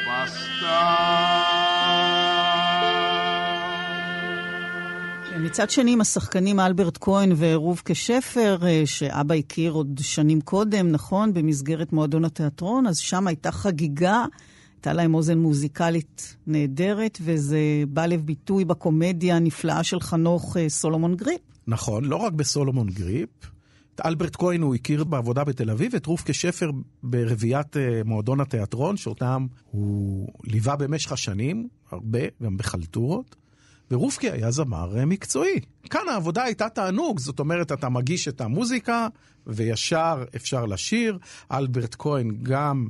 [0.07, 1.74] בסתיו.
[5.45, 11.33] מצד שני, עם השחקנים אלברט כהן ורובקה שפר, אה, שאבא הכיר עוד שנים קודם, נכון?
[11.33, 14.25] במסגרת מועדון התיאטרון, אז שם הייתה חגיגה,
[14.75, 21.41] הייתה להם אוזן מוזיקלית נהדרת, וזה בא לביטוי בקומדיה הנפלאה של חנוך אה, סולומון גריפ.
[21.67, 23.29] נכון, לא רק בסולומון גריפ.
[23.95, 26.71] את אלברט כהן הוא הכיר בעבודה בתל אביב, את רובקה שפר
[27.03, 33.44] ברביעיית אה, מועדון התיאטרון, שאותם הוא ליווה במשך השנים, הרבה, גם בחלטורות.
[33.91, 35.59] ורובקה היה זמר אה, מקצועי.
[35.89, 39.07] כאן העבודה הייתה תענוג, זאת אומרת, אתה מגיש את המוזיקה,
[39.47, 41.17] וישר אפשר לשיר.
[41.51, 42.87] אלברט כהן גם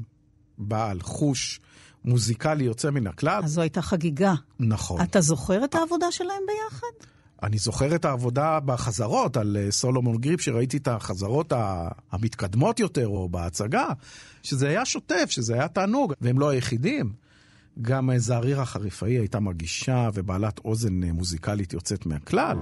[0.58, 1.60] בעל חוש
[2.06, 3.41] מוזיקלי יוצא מן הכלל.
[3.43, 4.34] אז זו הייתה חגיגה.
[4.60, 5.02] נכון.
[5.02, 7.08] אתה זוכר את העבודה שלהם ביחד?
[7.43, 11.54] אני זוכר את העבודה בחזרות על אה, סולומון גריפ, שראיתי את החזרות
[12.12, 13.88] המתקדמות יותר, או בהצגה,
[14.43, 17.24] שזה היה שוטף, שזה היה תענוג, והם לא היחידים.
[17.82, 22.57] גם אה, זערירה חריפאי הייתה מגישה ובעלת אוזן אה, מוזיקלית יוצאת מהכלל.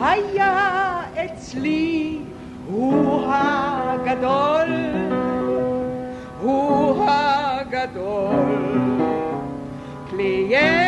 [0.00, 2.18] היה אצלי
[2.66, 4.70] הוא הגדול,
[6.40, 8.76] הוא הגדול.
[10.10, 10.85] קליינטים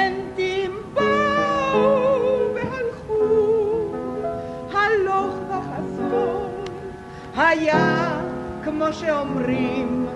[7.49, 8.21] היה,
[8.65, 10.07] כמו שאומרים,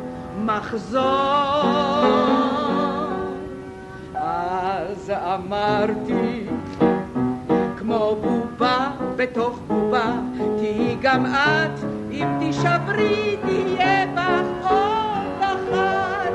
[0.45, 1.03] מחזור.
[4.15, 6.47] אז אמרתי,
[7.79, 10.13] כמו בובה בתוך בובה,
[10.59, 11.81] תהי גם את,
[12.11, 16.33] אם תישברי תהיה בך עוד אחת.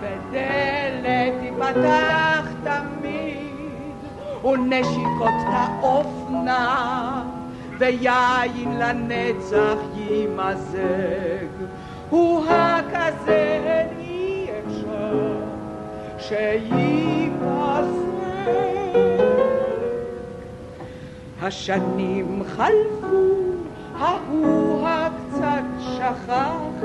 [0.00, 3.96] ודלת תיפתח תמיד,
[4.44, 5.34] ונשיקות
[5.80, 7.22] תעופנה,
[7.78, 9.78] ויין לנצח
[10.10, 11.46] יימזג.
[12.10, 15.36] הוא הכזה אי אפשר
[16.18, 17.36] שייפסק.
[21.42, 23.16] השנים חלפו,
[23.98, 26.84] ההוא הקצת שכח,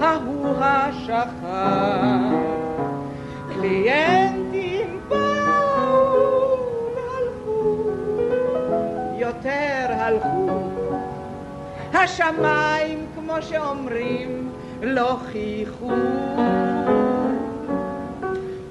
[0.00, 1.30] ההוא השכח.
[3.54, 4.39] קליינטים
[12.04, 14.50] השמיים, כמו שאומרים,
[14.82, 15.92] לא חייכו.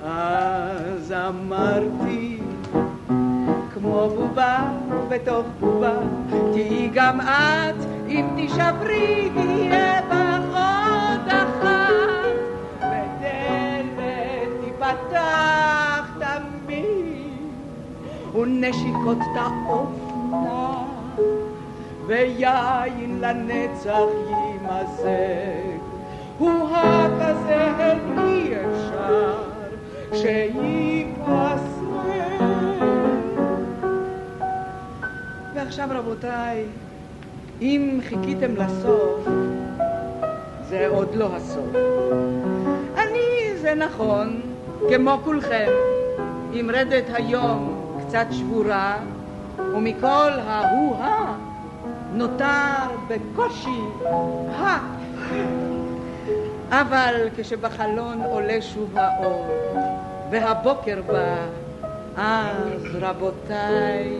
[0.03, 2.39] אז אמרתי,
[3.73, 4.71] כמו בובה
[5.09, 5.97] בתוך בובה,
[6.51, 7.75] תהיי גם את,
[8.07, 12.35] אם תישברי, תהיה בך עוד אחת.
[12.79, 17.51] ודלת תיפתח תמיד,
[18.35, 20.88] ונשיקות תעופנה,
[22.09, 25.79] ויין לנצח יימזג.
[26.37, 27.73] הוא הכזה
[28.17, 29.43] אי אפשר
[30.13, 31.69] שייפסק.
[35.55, 36.65] ועכשיו רבותיי,
[37.61, 39.27] אם חיכיתם לסוף,
[40.69, 41.75] זה עוד לא הסוף.
[42.97, 44.41] אני, זה נכון,
[44.89, 45.69] כמו כולכם,
[46.53, 48.97] עם רדת היום קצת שבורה,
[49.73, 51.48] ומכל ההוא-הא
[52.13, 53.79] נותר בקושי
[54.51, 54.77] ה.
[56.69, 59.47] אבל כשבחלון עולה שוב האור,
[60.31, 61.35] והבוקר בא,
[62.15, 64.17] אז רבותיי,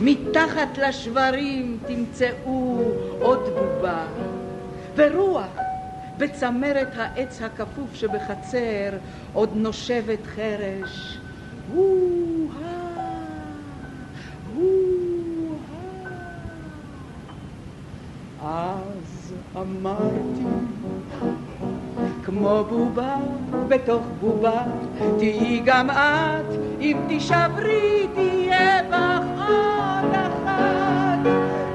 [0.00, 2.82] מתחת לשברים תמצאו
[3.20, 4.04] עוד בובה,
[4.96, 5.48] ורוח
[6.18, 8.96] בצמרת העץ הכפוף שבחצר
[9.32, 11.18] עוד נושבת חרש.
[11.72, 12.27] הו-הא,
[18.48, 20.44] אז אמרתי
[22.24, 23.16] כמו בובה
[23.68, 24.62] בתוך בובה,
[25.18, 26.46] תהיי גם את,
[26.80, 31.18] אם תישברי תהיה בך עוד אחת.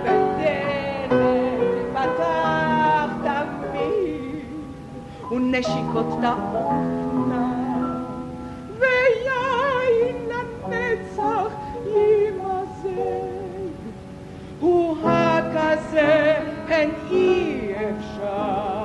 [0.03, 1.11] ודלת
[1.93, 4.45] פתח תמיד,
[5.31, 7.02] ונשיקות תעופנה,
[16.83, 18.83] הן אי אפשר.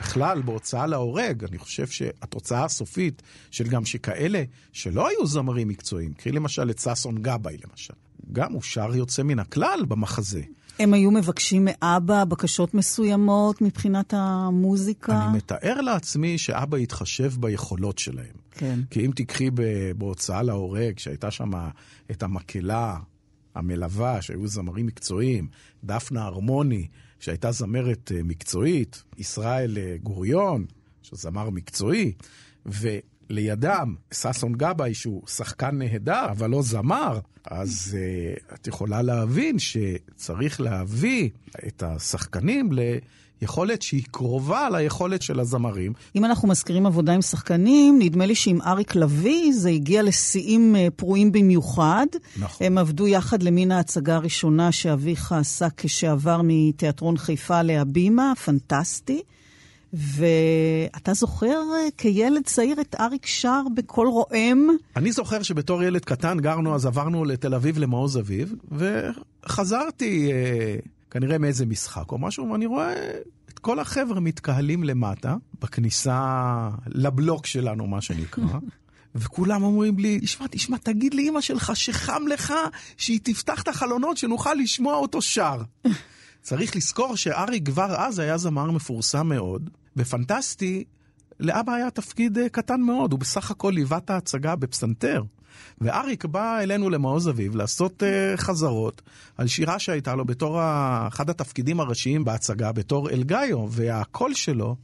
[0.00, 6.32] בכלל, בהוצאה להורג, אני חושב שהתוצאה הסופית של גם שכאלה שלא היו זמרים מקצועיים, קחי
[6.32, 7.94] למשל את ששון גבאי למשל,
[8.32, 10.42] גם הוא שר יוצא מן הכלל במחזה.
[10.78, 15.24] הם היו מבקשים מאבא בקשות מסוימות מבחינת המוזיקה?
[15.24, 18.36] אני מתאר לעצמי שאבא יתחשב ביכולות שלהם.
[18.50, 18.80] כן.
[18.90, 19.50] כי אם תיקחי
[19.98, 21.50] בהוצאה להורג, שהייתה שם
[22.10, 22.96] את המקהלה
[23.54, 25.48] המלווה, שהיו זמרים מקצועיים,
[25.84, 26.86] דפנה הרמוני,
[27.20, 30.64] שהייתה זמרת אה, מקצועית, ישראל אה, גוריון,
[31.02, 32.12] שזמר מקצועי,
[32.66, 32.88] ו...
[33.30, 40.60] לידם ששון גבאי, שהוא שחקן נהדר, אבל לא זמר, אז uh, את יכולה להבין שצריך
[40.60, 41.30] להביא
[41.66, 42.70] את השחקנים
[43.42, 45.92] ליכולת שהיא קרובה ליכולת של הזמרים.
[46.16, 50.90] אם אנחנו מזכירים עבודה עם שחקנים, נדמה לי שעם אריק לביא זה הגיע לשיאים uh,
[50.90, 52.06] פרועים במיוחד.
[52.36, 52.66] נכון.
[52.66, 59.22] הם עבדו יחד למין ההצגה הראשונה שאביך עשה כשעבר מתיאטרון חיפה להבימה, פנטסטי.
[59.92, 64.68] ואתה זוכר אה, כילד צעיר את אריק שר בקול רועם?
[64.96, 70.76] אני זוכר שבתור ילד קטן גרנו, אז עברנו לתל אביב למעוז אביב, וחזרתי אה,
[71.10, 72.94] כנראה מאיזה משחק או משהו, ואני רואה
[73.48, 78.44] את כל החבר'ה מתקהלים למטה, בכניסה לבלוק שלנו, מה שנקרא.
[79.14, 82.54] וכולם אומרים לי, תשמע, תשמע, תגיד לאימא שלך שחם לך,
[82.96, 85.62] שהיא תפתח את החלונות, שנוכל לשמוע אותו שר.
[86.42, 89.70] צריך לזכור שאריק כבר אז היה זמר מפורסם מאוד.
[89.96, 90.84] בפנטסטי,
[91.40, 95.22] לאבא היה תפקיד אה, קטן מאוד, הוא בסך הכל ליווה את ההצגה בפסנתר.
[95.80, 99.02] ואריק בא אלינו למעוז אביב לעשות uh, חזרות
[99.36, 100.60] על שירה שהייתה לו בתור
[101.08, 104.76] אחד התפקידים הראשיים בהצגה, בתור אלגאיו, והקול שלו,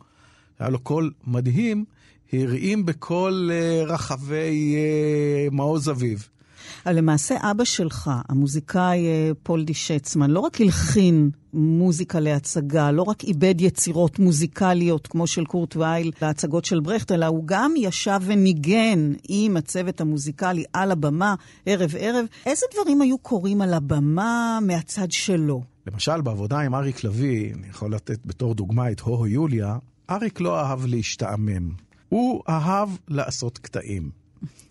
[0.58, 1.84] היה לו קול מדהים,
[2.32, 6.28] הרעים בכל uh, רחבי uh, מעוז אביב.
[6.86, 13.24] אבל למעשה אבא שלך, המוזיקאי אה, פולדי שצמן, לא רק הלחין מוזיקה להצגה, לא רק
[13.24, 19.12] איבד יצירות מוזיקליות כמו של קורט וייל להצגות של ברכט, אלא הוא גם ישב וניגן
[19.28, 21.34] עם הצוות המוזיקלי על הבמה
[21.66, 22.26] ערב-ערב.
[22.46, 25.62] איזה דברים היו קורים על הבמה מהצד שלו?
[25.86, 29.76] למשל, בעבודה עם אריק לביא, אני יכול לתת בתור דוגמה את הו-הו יוליה,
[30.10, 31.70] אריק לא אהב להשתעמם.
[32.08, 34.23] הוא אהב לעשות קטעים.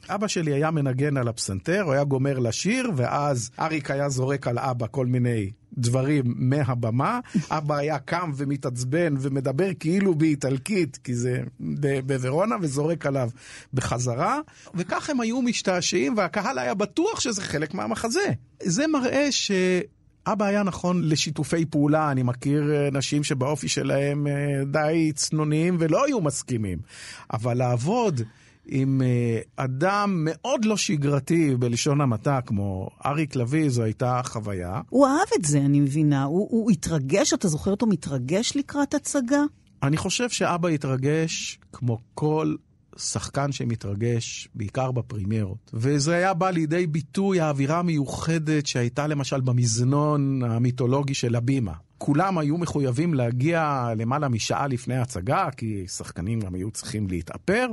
[0.09, 4.59] אבא שלי היה מנגן על הפסנתר, הוא היה גומר לשיר, ואז אריק היה זורק על
[4.59, 7.19] אבא כל מיני דברים מהבמה.
[7.49, 11.41] אבא היה קם ומתעצבן ומדבר כאילו באיטלקית, כי זה
[12.05, 13.29] בוורונה, וזורק עליו
[13.73, 14.39] בחזרה.
[14.75, 18.25] וכך הם היו משתעשעים, והקהל היה בטוח שזה חלק מהמחזה.
[18.63, 19.51] זה מראה ש...
[20.27, 24.33] אבא היה נכון לשיתופי פעולה, אני מכיר אה, נשים שבאופי שלהם אה,
[24.65, 26.77] די צנוניים ולא היו מסכימים.
[27.33, 28.21] אבל לעבוד
[28.65, 34.81] עם אה, אדם מאוד לא שגרתי, בלשון המעטה, כמו אריק לביא, זו הייתה חוויה.
[34.89, 36.23] הוא אהב את זה, אני מבינה.
[36.23, 39.41] הוא, הוא התרגש, אתה זוכר אותו מתרגש לקראת הצגה?
[39.83, 42.55] אני חושב שאבא התרגש כמו כל
[42.97, 45.71] שחקן שמתרגש, בעיקר בפרימיירות.
[45.73, 51.73] וזה היה בא לידי ביטוי האווירה המיוחדת שהייתה למשל במזנון המיתולוגי של הבימה.
[51.97, 57.67] כולם היו מחויבים להגיע למעלה משעה לפני ההצגה, כי שחקנים גם היו צריכים להתאפר.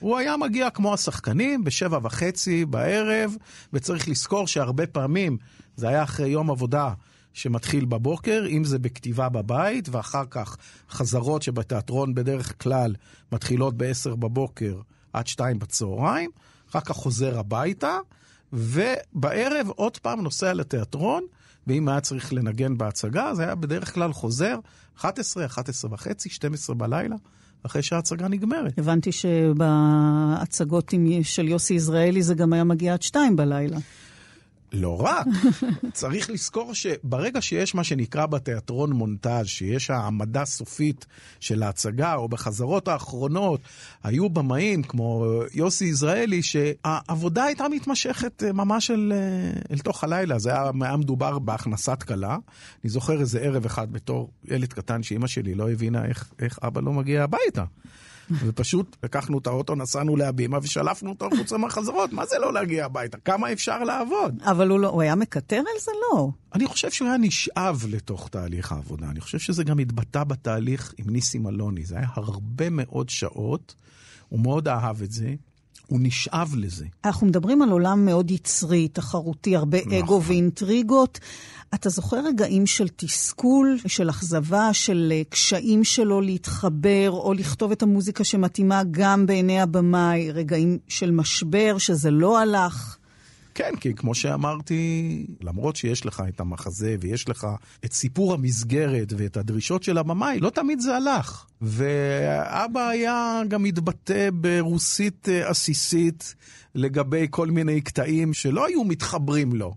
[0.00, 3.36] הוא היה מגיע כמו השחקנים בשבע וחצי בערב,
[3.72, 5.36] וצריך לזכור שהרבה פעמים
[5.76, 6.92] זה היה אחרי יום עבודה
[7.32, 10.56] שמתחיל בבוקר, אם זה בכתיבה בבית, ואחר כך
[10.90, 12.94] חזרות שבתיאטרון בדרך כלל
[13.32, 14.80] מתחילות ב-10 בבוקר
[15.12, 16.30] עד 2 בצהריים,
[16.70, 17.98] אחר כך חוזר הביתה,
[18.52, 21.24] ובערב עוד פעם נוסע לתיאטרון,
[21.66, 24.58] ואם היה צריך לנגן בהצגה, זה היה בדרך כלל חוזר
[24.96, 27.16] 11, 11 וחצי, 12 בלילה.
[27.62, 28.78] אחרי שההצגה נגמרת.
[28.78, 33.78] הבנתי שבהצגות של יוסי יזרעאלי זה גם היה מגיע עד שתיים בלילה.
[34.72, 35.26] לא רק,
[35.92, 41.06] צריך לזכור שברגע שיש מה שנקרא בתיאטרון מונטאז', שיש העמדה סופית
[41.40, 43.60] של ההצגה, או בחזרות האחרונות,
[44.02, 50.38] היו במאים כמו יוסי יזרעאלי, שהעבודה הייתה מתמשכת אה, ממש אל, אה, אל תוך הלילה.
[50.38, 52.36] זה היה, היה מדובר בהכנסת כלה.
[52.84, 56.80] אני זוכר איזה ערב אחד בתור ילד קטן שאימא שלי לא הבינה איך, איך אבא
[56.80, 57.64] לא מגיע הביתה.
[58.38, 62.12] ופשוט לקחנו את האוטו, נסענו להבימה ושלפנו אותו החוצה מהחזרות.
[62.12, 63.18] מה זה לא להגיע הביתה?
[63.24, 64.42] כמה אפשר לעבוד?
[64.44, 65.92] אבל הוא, לא, הוא היה מקטר על זה?
[66.02, 66.30] לא.
[66.54, 69.06] אני חושב שהוא היה נשאב לתוך תהליך העבודה.
[69.10, 71.84] אני חושב שזה גם התבטא בתהליך עם ניסים אלוני.
[71.84, 73.74] זה היה הרבה מאוד שעות,
[74.28, 75.34] הוא מאוד אהב את זה.
[75.90, 76.84] הוא נשאב לזה.
[77.04, 79.92] אנחנו מדברים על עולם מאוד יצרי, תחרותי, הרבה נכון.
[79.92, 81.20] אגו ואינטריגות.
[81.74, 87.82] אתה זוכר רגעים של תסכול, של אכזבה, של אה, קשיים שלו להתחבר או לכתוב את
[87.82, 92.96] המוזיקה שמתאימה גם בעיני הבמאי, רגעים של משבר, שזה לא הלך?
[93.60, 97.46] כן, כי כמו שאמרתי, למרות שיש לך את המחזה ויש לך
[97.84, 101.46] את סיפור המסגרת ואת הדרישות של הבמאי, לא תמיד זה הלך.
[101.62, 106.34] ואבא היה גם מתבטא ברוסית אה, עסיסית
[106.74, 109.74] לגבי כל מיני קטעים שלא היו מתחברים לו.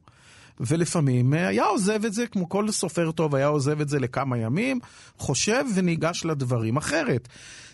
[0.59, 4.37] ולפעמים אה, היה עוזב את זה, כמו כל סופר טוב, היה עוזב את זה לכמה
[4.37, 4.79] ימים,
[5.17, 7.27] חושב וניגש לדברים אחרת.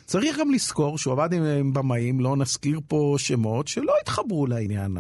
[0.05, 4.97] צריך גם לזכור שהוא עבד עם במאים, לא נזכיר פה שמות, שלא התחברו לעניין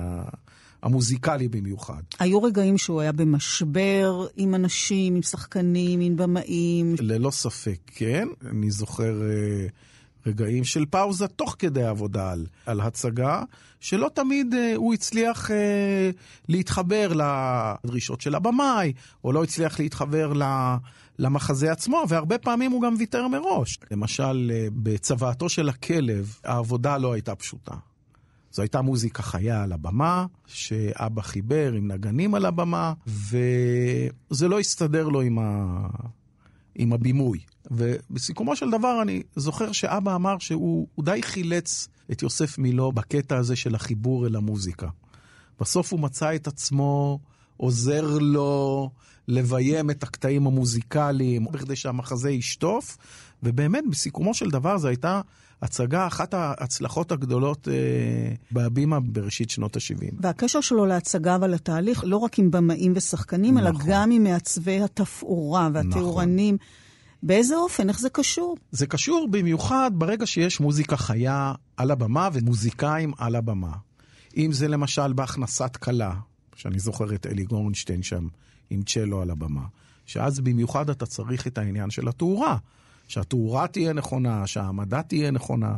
[0.83, 2.01] המוזיקלי במיוחד.
[2.19, 6.95] היו רגעים שהוא היה במשבר עם אנשים, עם שחקנים, עם במאים?
[6.99, 8.27] ללא ספק, כן.
[8.51, 9.21] אני זוכר...
[9.21, 9.71] uh,
[10.25, 13.43] רגעים של פאוזה תוך כדי עבודה על, על הצגה,
[13.79, 15.53] שלא תמיד uh, הוא הצליח uh,
[16.49, 20.43] להתחבר לדרישות של הבמאי, או לא הצליח להתחבר ל,
[21.19, 23.79] למחזה עצמו, והרבה פעמים הוא גם ויתר מראש.
[23.91, 27.75] למשל, uh, בצוואתו של הכלב, העבודה לא הייתה פשוטה.
[28.51, 35.07] זו הייתה מוזיקה חיה על הבמה, שאבא חיבר עם נגנים על הבמה, וזה לא הסתדר
[35.07, 35.87] לו עם, ה...
[36.75, 37.39] עם הבימוי.
[37.71, 43.55] ובסיכומו של דבר אני זוכר שאבא אמר שהוא די חילץ את יוסף מילו בקטע הזה
[43.55, 44.87] של החיבור אל המוזיקה.
[45.59, 47.19] בסוף הוא מצא את עצמו
[47.57, 48.89] עוזר לו
[49.27, 52.97] לביים את הקטעים המוזיקליים, בכדי שהמחזה ישטוף,
[53.43, 55.21] ובאמת, בסיכומו של דבר זו הייתה
[55.61, 57.73] הצגה, אחת ההצלחות הגדולות אה,
[58.51, 60.13] בהבימה בראשית שנות ה-70.
[60.19, 63.67] והקשר שלו להצגה ולתהליך, לא רק עם במאים ושחקנים, נכון.
[63.67, 66.55] אלא גם עם מעצבי התפאורה והתאורנים.
[66.55, 66.67] נכון.
[67.23, 67.89] באיזה אופן?
[67.89, 68.57] איך זה קשור?
[68.71, 73.71] זה קשור במיוחד ברגע שיש מוזיקה חיה על הבמה ומוזיקאים על הבמה.
[74.37, 76.13] אם זה למשל בהכנסת כלה,
[76.55, 78.27] שאני זוכר את אלי גורנשטיין שם
[78.69, 79.63] עם צ'לו על הבמה,
[80.05, 82.57] שאז במיוחד אתה צריך את העניין של התאורה.
[83.09, 85.77] שהתאורה תהיה נכונה, שהעמדה תהיה נכונה.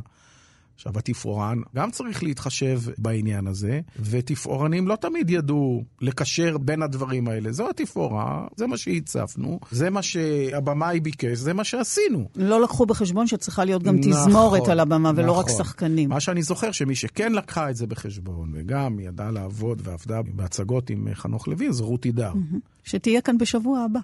[0.76, 7.52] עכשיו, התפאורן גם צריך להתחשב בעניין הזה, ותפאורנים לא תמיד ידעו לקשר בין הדברים האלה.
[7.52, 12.30] זו התפאורה, זה מה שהצפנו, זה מה שהבמאי ביקש, זה מה שעשינו.
[12.36, 15.44] לא לקחו בחשבון שצריכה להיות גם נכון, תזמורת על הבמה ולא נכון.
[15.44, 16.10] רק שחקנים.
[16.10, 21.08] מה שאני זוכר, שמי שכן לקחה את זה בחשבון, וגם ידעה לעבוד ועבדה בהצגות עם
[21.14, 22.34] חנוך לוין, זו רותי דר.
[22.84, 24.00] שתהיה כאן בשבוע הבא.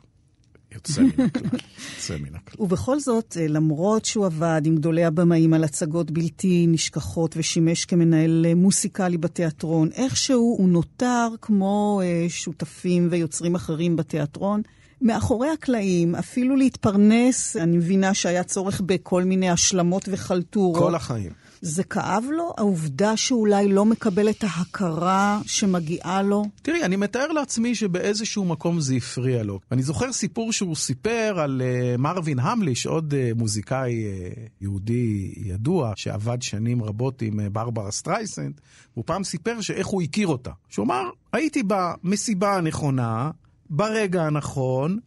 [0.76, 1.60] יוצא מן הכלל,
[1.96, 2.66] יוצא מן הכלל.
[2.66, 8.46] ובכל זאת, אה, למרות שהוא עבד עם גדולי הבמאים על הצגות בלתי נשכחות ושימש כמנהל
[8.50, 14.62] אה, מוסיקלי בתיאטרון, איכשהו הוא נותר כמו אה, שותפים ויוצרים אחרים בתיאטרון.
[15.02, 20.84] מאחורי הקלעים, אפילו להתפרנס, אני מבינה שהיה צורך בכל מיני השלמות וחלטורות.
[20.84, 21.32] כל החיים.
[21.62, 22.54] זה כאב לו?
[22.58, 26.46] העובדה שאולי לא מקבל את ההכרה שמגיעה לו?
[26.62, 29.60] תראי, אני מתאר לעצמי שבאיזשהו מקום זה הפריע לו.
[29.72, 35.94] אני זוכר סיפור שהוא סיפר על אה, מרווין המליש, עוד אה, מוזיקאי אה, יהודי ידוע,
[35.96, 38.62] שעבד שנים רבות עם אה, ברברה סטרייסנד,
[38.94, 40.52] והוא פעם סיפר שאיך הוא הכיר אותה.
[40.70, 43.32] שהוא אמר, הייתי במסיבה הנכונה,
[43.70, 45.00] ברגע הנכון,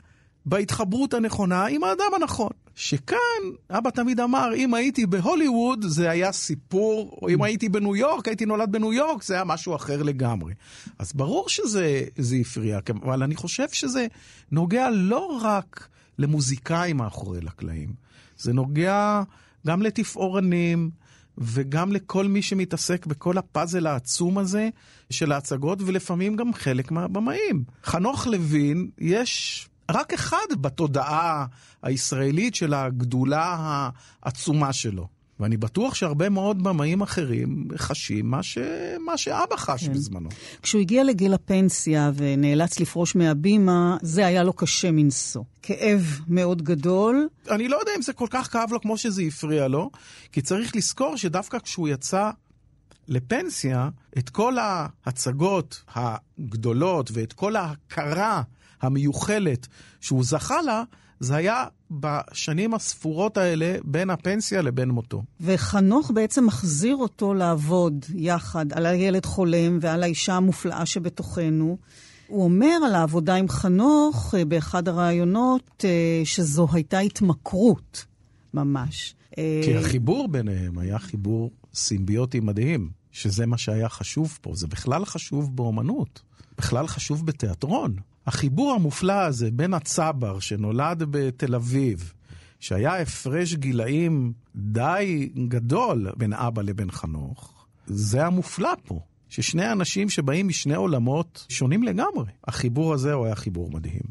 [0.50, 2.50] בהתחברות הנכונה עם האדם הנכון.
[2.74, 3.18] שכאן,
[3.70, 8.46] אבא תמיד אמר, אם הייתי בהוליווד זה היה סיפור, או אם הייתי בניו יורק, הייתי
[8.46, 10.54] נולד בניו יורק, זה היה משהו אחר לגמרי.
[10.98, 12.04] אז ברור שזה
[12.40, 14.06] הפריע, אבל אני חושב שזה
[14.52, 15.88] נוגע לא רק
[16.18, 17.92] למוזיקאים מאחורי לקלעים,
[18.38, 19.22] זה נוגע
[19.66, 20.90] גם לתפאורנים,
[21.38, 24.68] וגם לכל מי שמתעסק בכל הפאזל העצום הזה
[25.10, 27.64] של ההצגות, ולפעמים גם חלק מהבמאים.
[27.84, 31.46] חנוך לוין, יש רק אחד בתודעה
[31.82, 33.56] הישראלית של הגדולה
[34.22, 35.20] העצומה שלו.
[35.40, 38.58] ואני בטוח שהרבה מאוד במאים אחרים חשים מה, ש...
[39.06, 39.92] מה שאבא חש כן.
[39.92, 40.28] בזמנו.
[40.62, 45.42] כשהוא הגיע לגיל הפנסיה ונאלץ לפרוש מהבימה, זה היה לו קשה מנשוא.
[45.62, 47.28] כאב מאוד גדול.
[47.50, 49.90] אני לא יודע אם זה כל כך כאב לו כמו שזה הפריע לו,
[50.32, 52.30] כי צריך לזכור שדווקא כשהוא יצא
[53.08, 53.88] לפנסיה,
[54.18, 58.42] את כל ההצגות הגדולות ואת כל ההכרה
[58.82, 59.66] המיוחלת
[60.00, 60.82] שהוא זכה לה,
[61.20, 65.22] זה היה בשנים הספורות האלה בין הפנסיה לבין מותו.
[65.40, 71.78] וחנוך בעצם מחזיר אותו לעבוד יחד על הילד חולם ועל האישה המופלאה שבתוכנו.
[72.26, 78.04] הוא אומר על העבודה עם חנוך אה, באחד הראיונות אה, שזו הייתה התמכרות
[78.54, 79.14] ממש.
[79.38, 84.52] אה, כי החיבור ביניהם היה חיבור סימביוטי מדהים, שזה מה שהיה חשוב פה.
[84.54, 86.22] זה בכלל חשוב באומנות,
[86.58, 87.96] בכלל חשוב בתיאטרון.
[88.30, 92.12] החיבור המופלא הזה בין הצבר שנולד בתל אביב,
[92.60, 99.00] שהיה הפרש גילאים די גדול בין אבא לבין חנוך, זה המופלא פה.
[99.28, 102.32] ששני אנשים שבאים משני עולמות שונים לגמרי.
[102.44, 104.02] החיבור הזה הוא היה חיבור מדהים.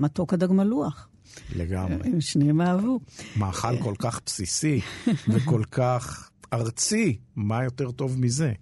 [0.00, 1.08] מתוק הדג מלוח.
[1.56, 2.08] לגמרי.
[2.08, 3.00] הם שניהם אהבו.
[3.36, 4.80] מאכל כל כך בסיסי
[5.32, 8.52] וכל כך ארצי, מה יותר טוב מזה?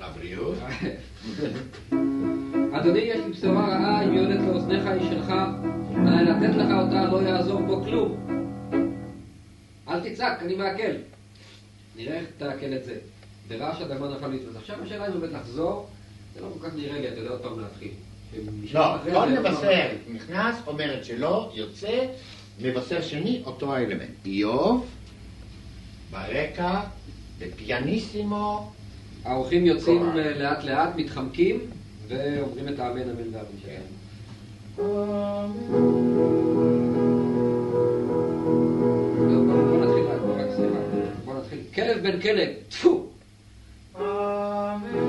[0.00, 0.58] לבריאות.
[2.80, 5.32] אדוני, יש לי בשורה רעה, אם יורדת לאוזניך היא שלך,
[6.06, 8.26] עליי לתת לך אותה, לא יעזור פה כלום.
[9.88, 10.92] אל תצעק, אני מעכל.
[11.96, 12.94] נראה איך תעכל את זה.
[13.48, 14.56] ברעש אדמה נפל מצוות.
[14.56, 15.86] עכשיו השאלה אם באמת לחזור,
[16.34, 17.90] זה לא כל כך נראה לי, אתה יודע עוד פעם להתחיל.
[18.72, 22.06] לא, כל מבשר נכנס, אומרת שלא, יוצא,
[22.62, 24.10] מבשר שני, אותו האלמנט.
[24.24, 24.86] איוב,
[26.10, 26.80] ברקע,
[27.38, 28.72] בפיאניסימו.
[29.24, 31.60] האורחים יוצאים לאט לאט, מתחמקים,
[32.08, 33.82] ואומרים את האמן אמן ואמן שלהם.
[39.68, 40.20] בוא נתחיל רק,
[41.24, 41.58] בוא נתחיל.
[41.74, 43.06] כלב בן כלב, טפו!
[43.94, 45.07] ואתם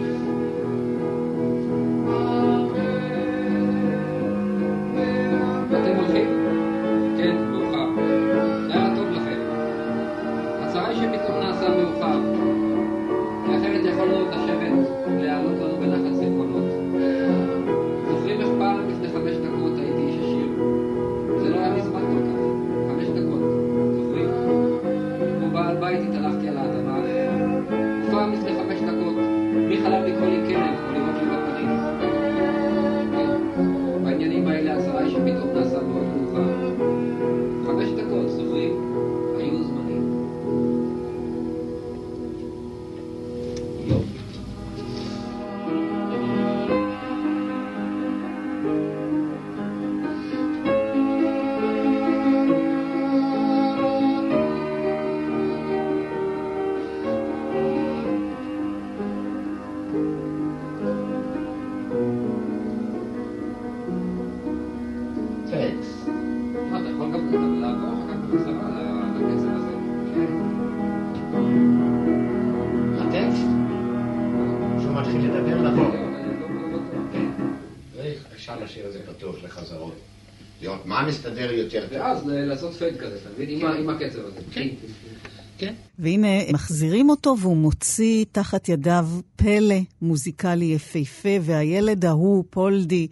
[80.86, 81.97] מה מסתדר יותר טוב.
[81.99, 83.17] ואז לעשות פייד כזה?
[83.80, 84.39] עם הקצב הזה.
[85.57, 85.73] כן.
[85.99, 93.07] והנה, מחזירים אותו והוא מוציא תחת ידיו פלא מוזיקלי יפהפה, והילד ההוא, פולדי,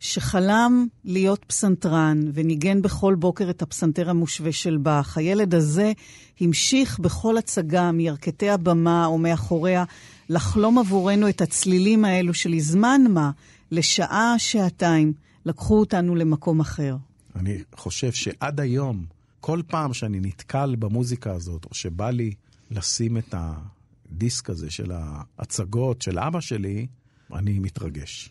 [0.00, 5.18] שחלם להיות פסנתרן וניגן בכל בוקר את הפסנתר המושווה של באך.
[5.18, 5.92] הילד הזה
[6.40, 9.84] המשיך בכל הצגה מירכתי הבמה או מאחוריה
[10.28, 13.30] לחלום עבורנו את הצלילים האלו שלזמן מה,
[13.70, 15.12] לשעה, שעתיים,
[15.46, 16.96] לקחו אותנו למקום אחר.
[17.36, 19.04] אני חושב שעד היום,
[19.40, 22.32] כל פעם שאני נתקל במוזיקה הזאת, או שבא לי
[22.70, 26.86] לשים את הדיסק הזה של ההצגות של אבא שלי,
[27.34, 28.30] אני מתרגש.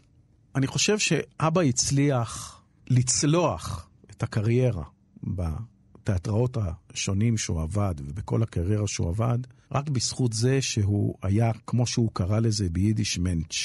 [0.58, 4.84] אני חושב שאבא הצליח לצלוח את הקריירה
[5.24, 6.58] בתיאטראות
[6.94, 9.40] השונים שהוא עבד ובכל הקריירה שהוא עבד,
[9.72, 13.56] רק בזכות זה שהוא היה, כמו שהוא קרא לזה ביידיש מנץ'.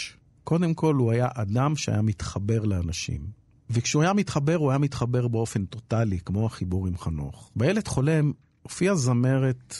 [0.45, 3.27] קודם כל, הוא היה אדם שהיה מתחבר לאנשים.
[3.71, 7.51] וכשהוא היה מתחבר, הוא היה מתחבר באופן טוטאלי, כמו החיבור עם חנוך.
[7.57, 8.33] בילד חולם
[8.63, 9.77] הופיעה זמרת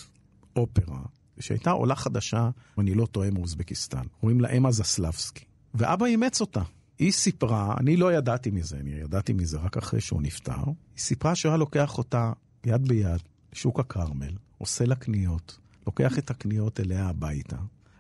[0.57, 1.03] אופרה,
[1.41, 4.03] שהייתה עולה חדשה, אם אני לא טועה, מאוזבקיסטן.
[4.21, 5.45] קוראים לה אמה זסלבסקי.
[5.75, 6.63] ואבא אימץ אותה.
[7.03, 11.35] היא סיפרה, אני לא ידעתי מזה, אני ידעתי מזה רק אחרי שהוא נפטר, היא סיפרה
[11.35, 12.33] שהוא היה לוקח אותה
[12.67, 13.21] יד ביד
[13.53, 17.57] לשוק הכרמל, עושה לה קניות, לוקח את הקניות אליה הביתה.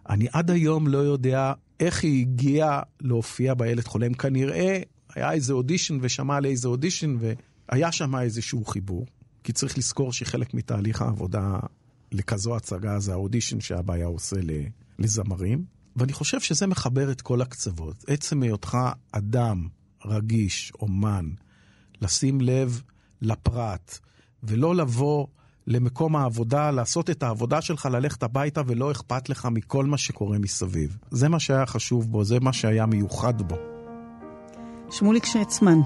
[0.09, 4.15] אני עד היום לא יודע איך היא הגיעה להופיע בילד חולם.
[4.15, 4.83] כנראה
[5.15, 7.17] היה איזה אודישן ושמע על איזה אודישן
[7.69, 9.07] והיה שם איזשהו חיבור.
[9.45, 11.59] כי צריך לזכור שחלק מתהליך העבודה
[12.13, 14.37] לכזו הצגה זה האודישן שאבא היה עושה
[14.99, 15.65] לזמרים.
[15.97, 18.05] ואני חושב שזה מחבר את כל הקצוות.
[18.07, 18.79] עצם היותך
[19.13, 19.69] אדם
[20.05, 21.29] רגיש, אומן,
[22.03, 22.83] לשים לב
[23.23, 23.99] לפרט,
[24.43, 25.27] ולא לבוא
[25.67, 30.97] למקום העבודה, לעשות את העבודה שלך, ללכת הביתה ולא אכפת לך מכל מה שקורה מסביב.
[31.11, 33.57] זה מה שהיה חשוב בו, זה מה שהיה מיוחד בו.
[34.91, 35.79] שמוליק שצמן,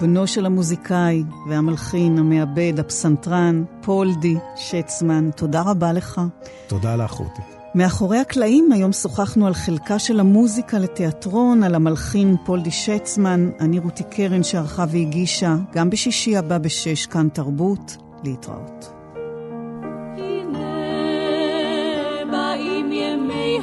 [0.00, 6.20] בנו של המוזיקאי והמלחין, המעבד, הפסנתרן, פולדי שצמן, תודה רבה לך.
[6.68, 7.55] תודה לך, רותי.
[7.76, 14.04] מאחורי הקלעים היום שוחחנו על חלקה של המוזיקה לתיאטרון, על המלחין פולדי שצמן, אני רותי
[14.10, 18.92] קרן שערכה והגישה, גם בשישי הבא בשש, כאן תרבות, להתראות.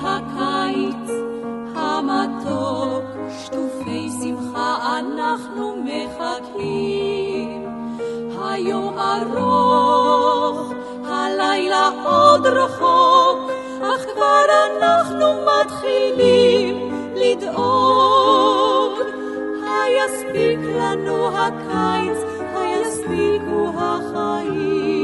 [0.03, 1.09] הקיץ
[1.75, 3.03] המתוק.
[8.53, 10.73] היום ארוך,
[11.05, 13.52] הלילה עוד רחוק,
[13.83, 18.99] אך כבר אנחנו מתחילים לדאוג.
[19.67, 22.17] היספיק לנו הקיץ,
[22.55, 25.02] היספיקו החיים.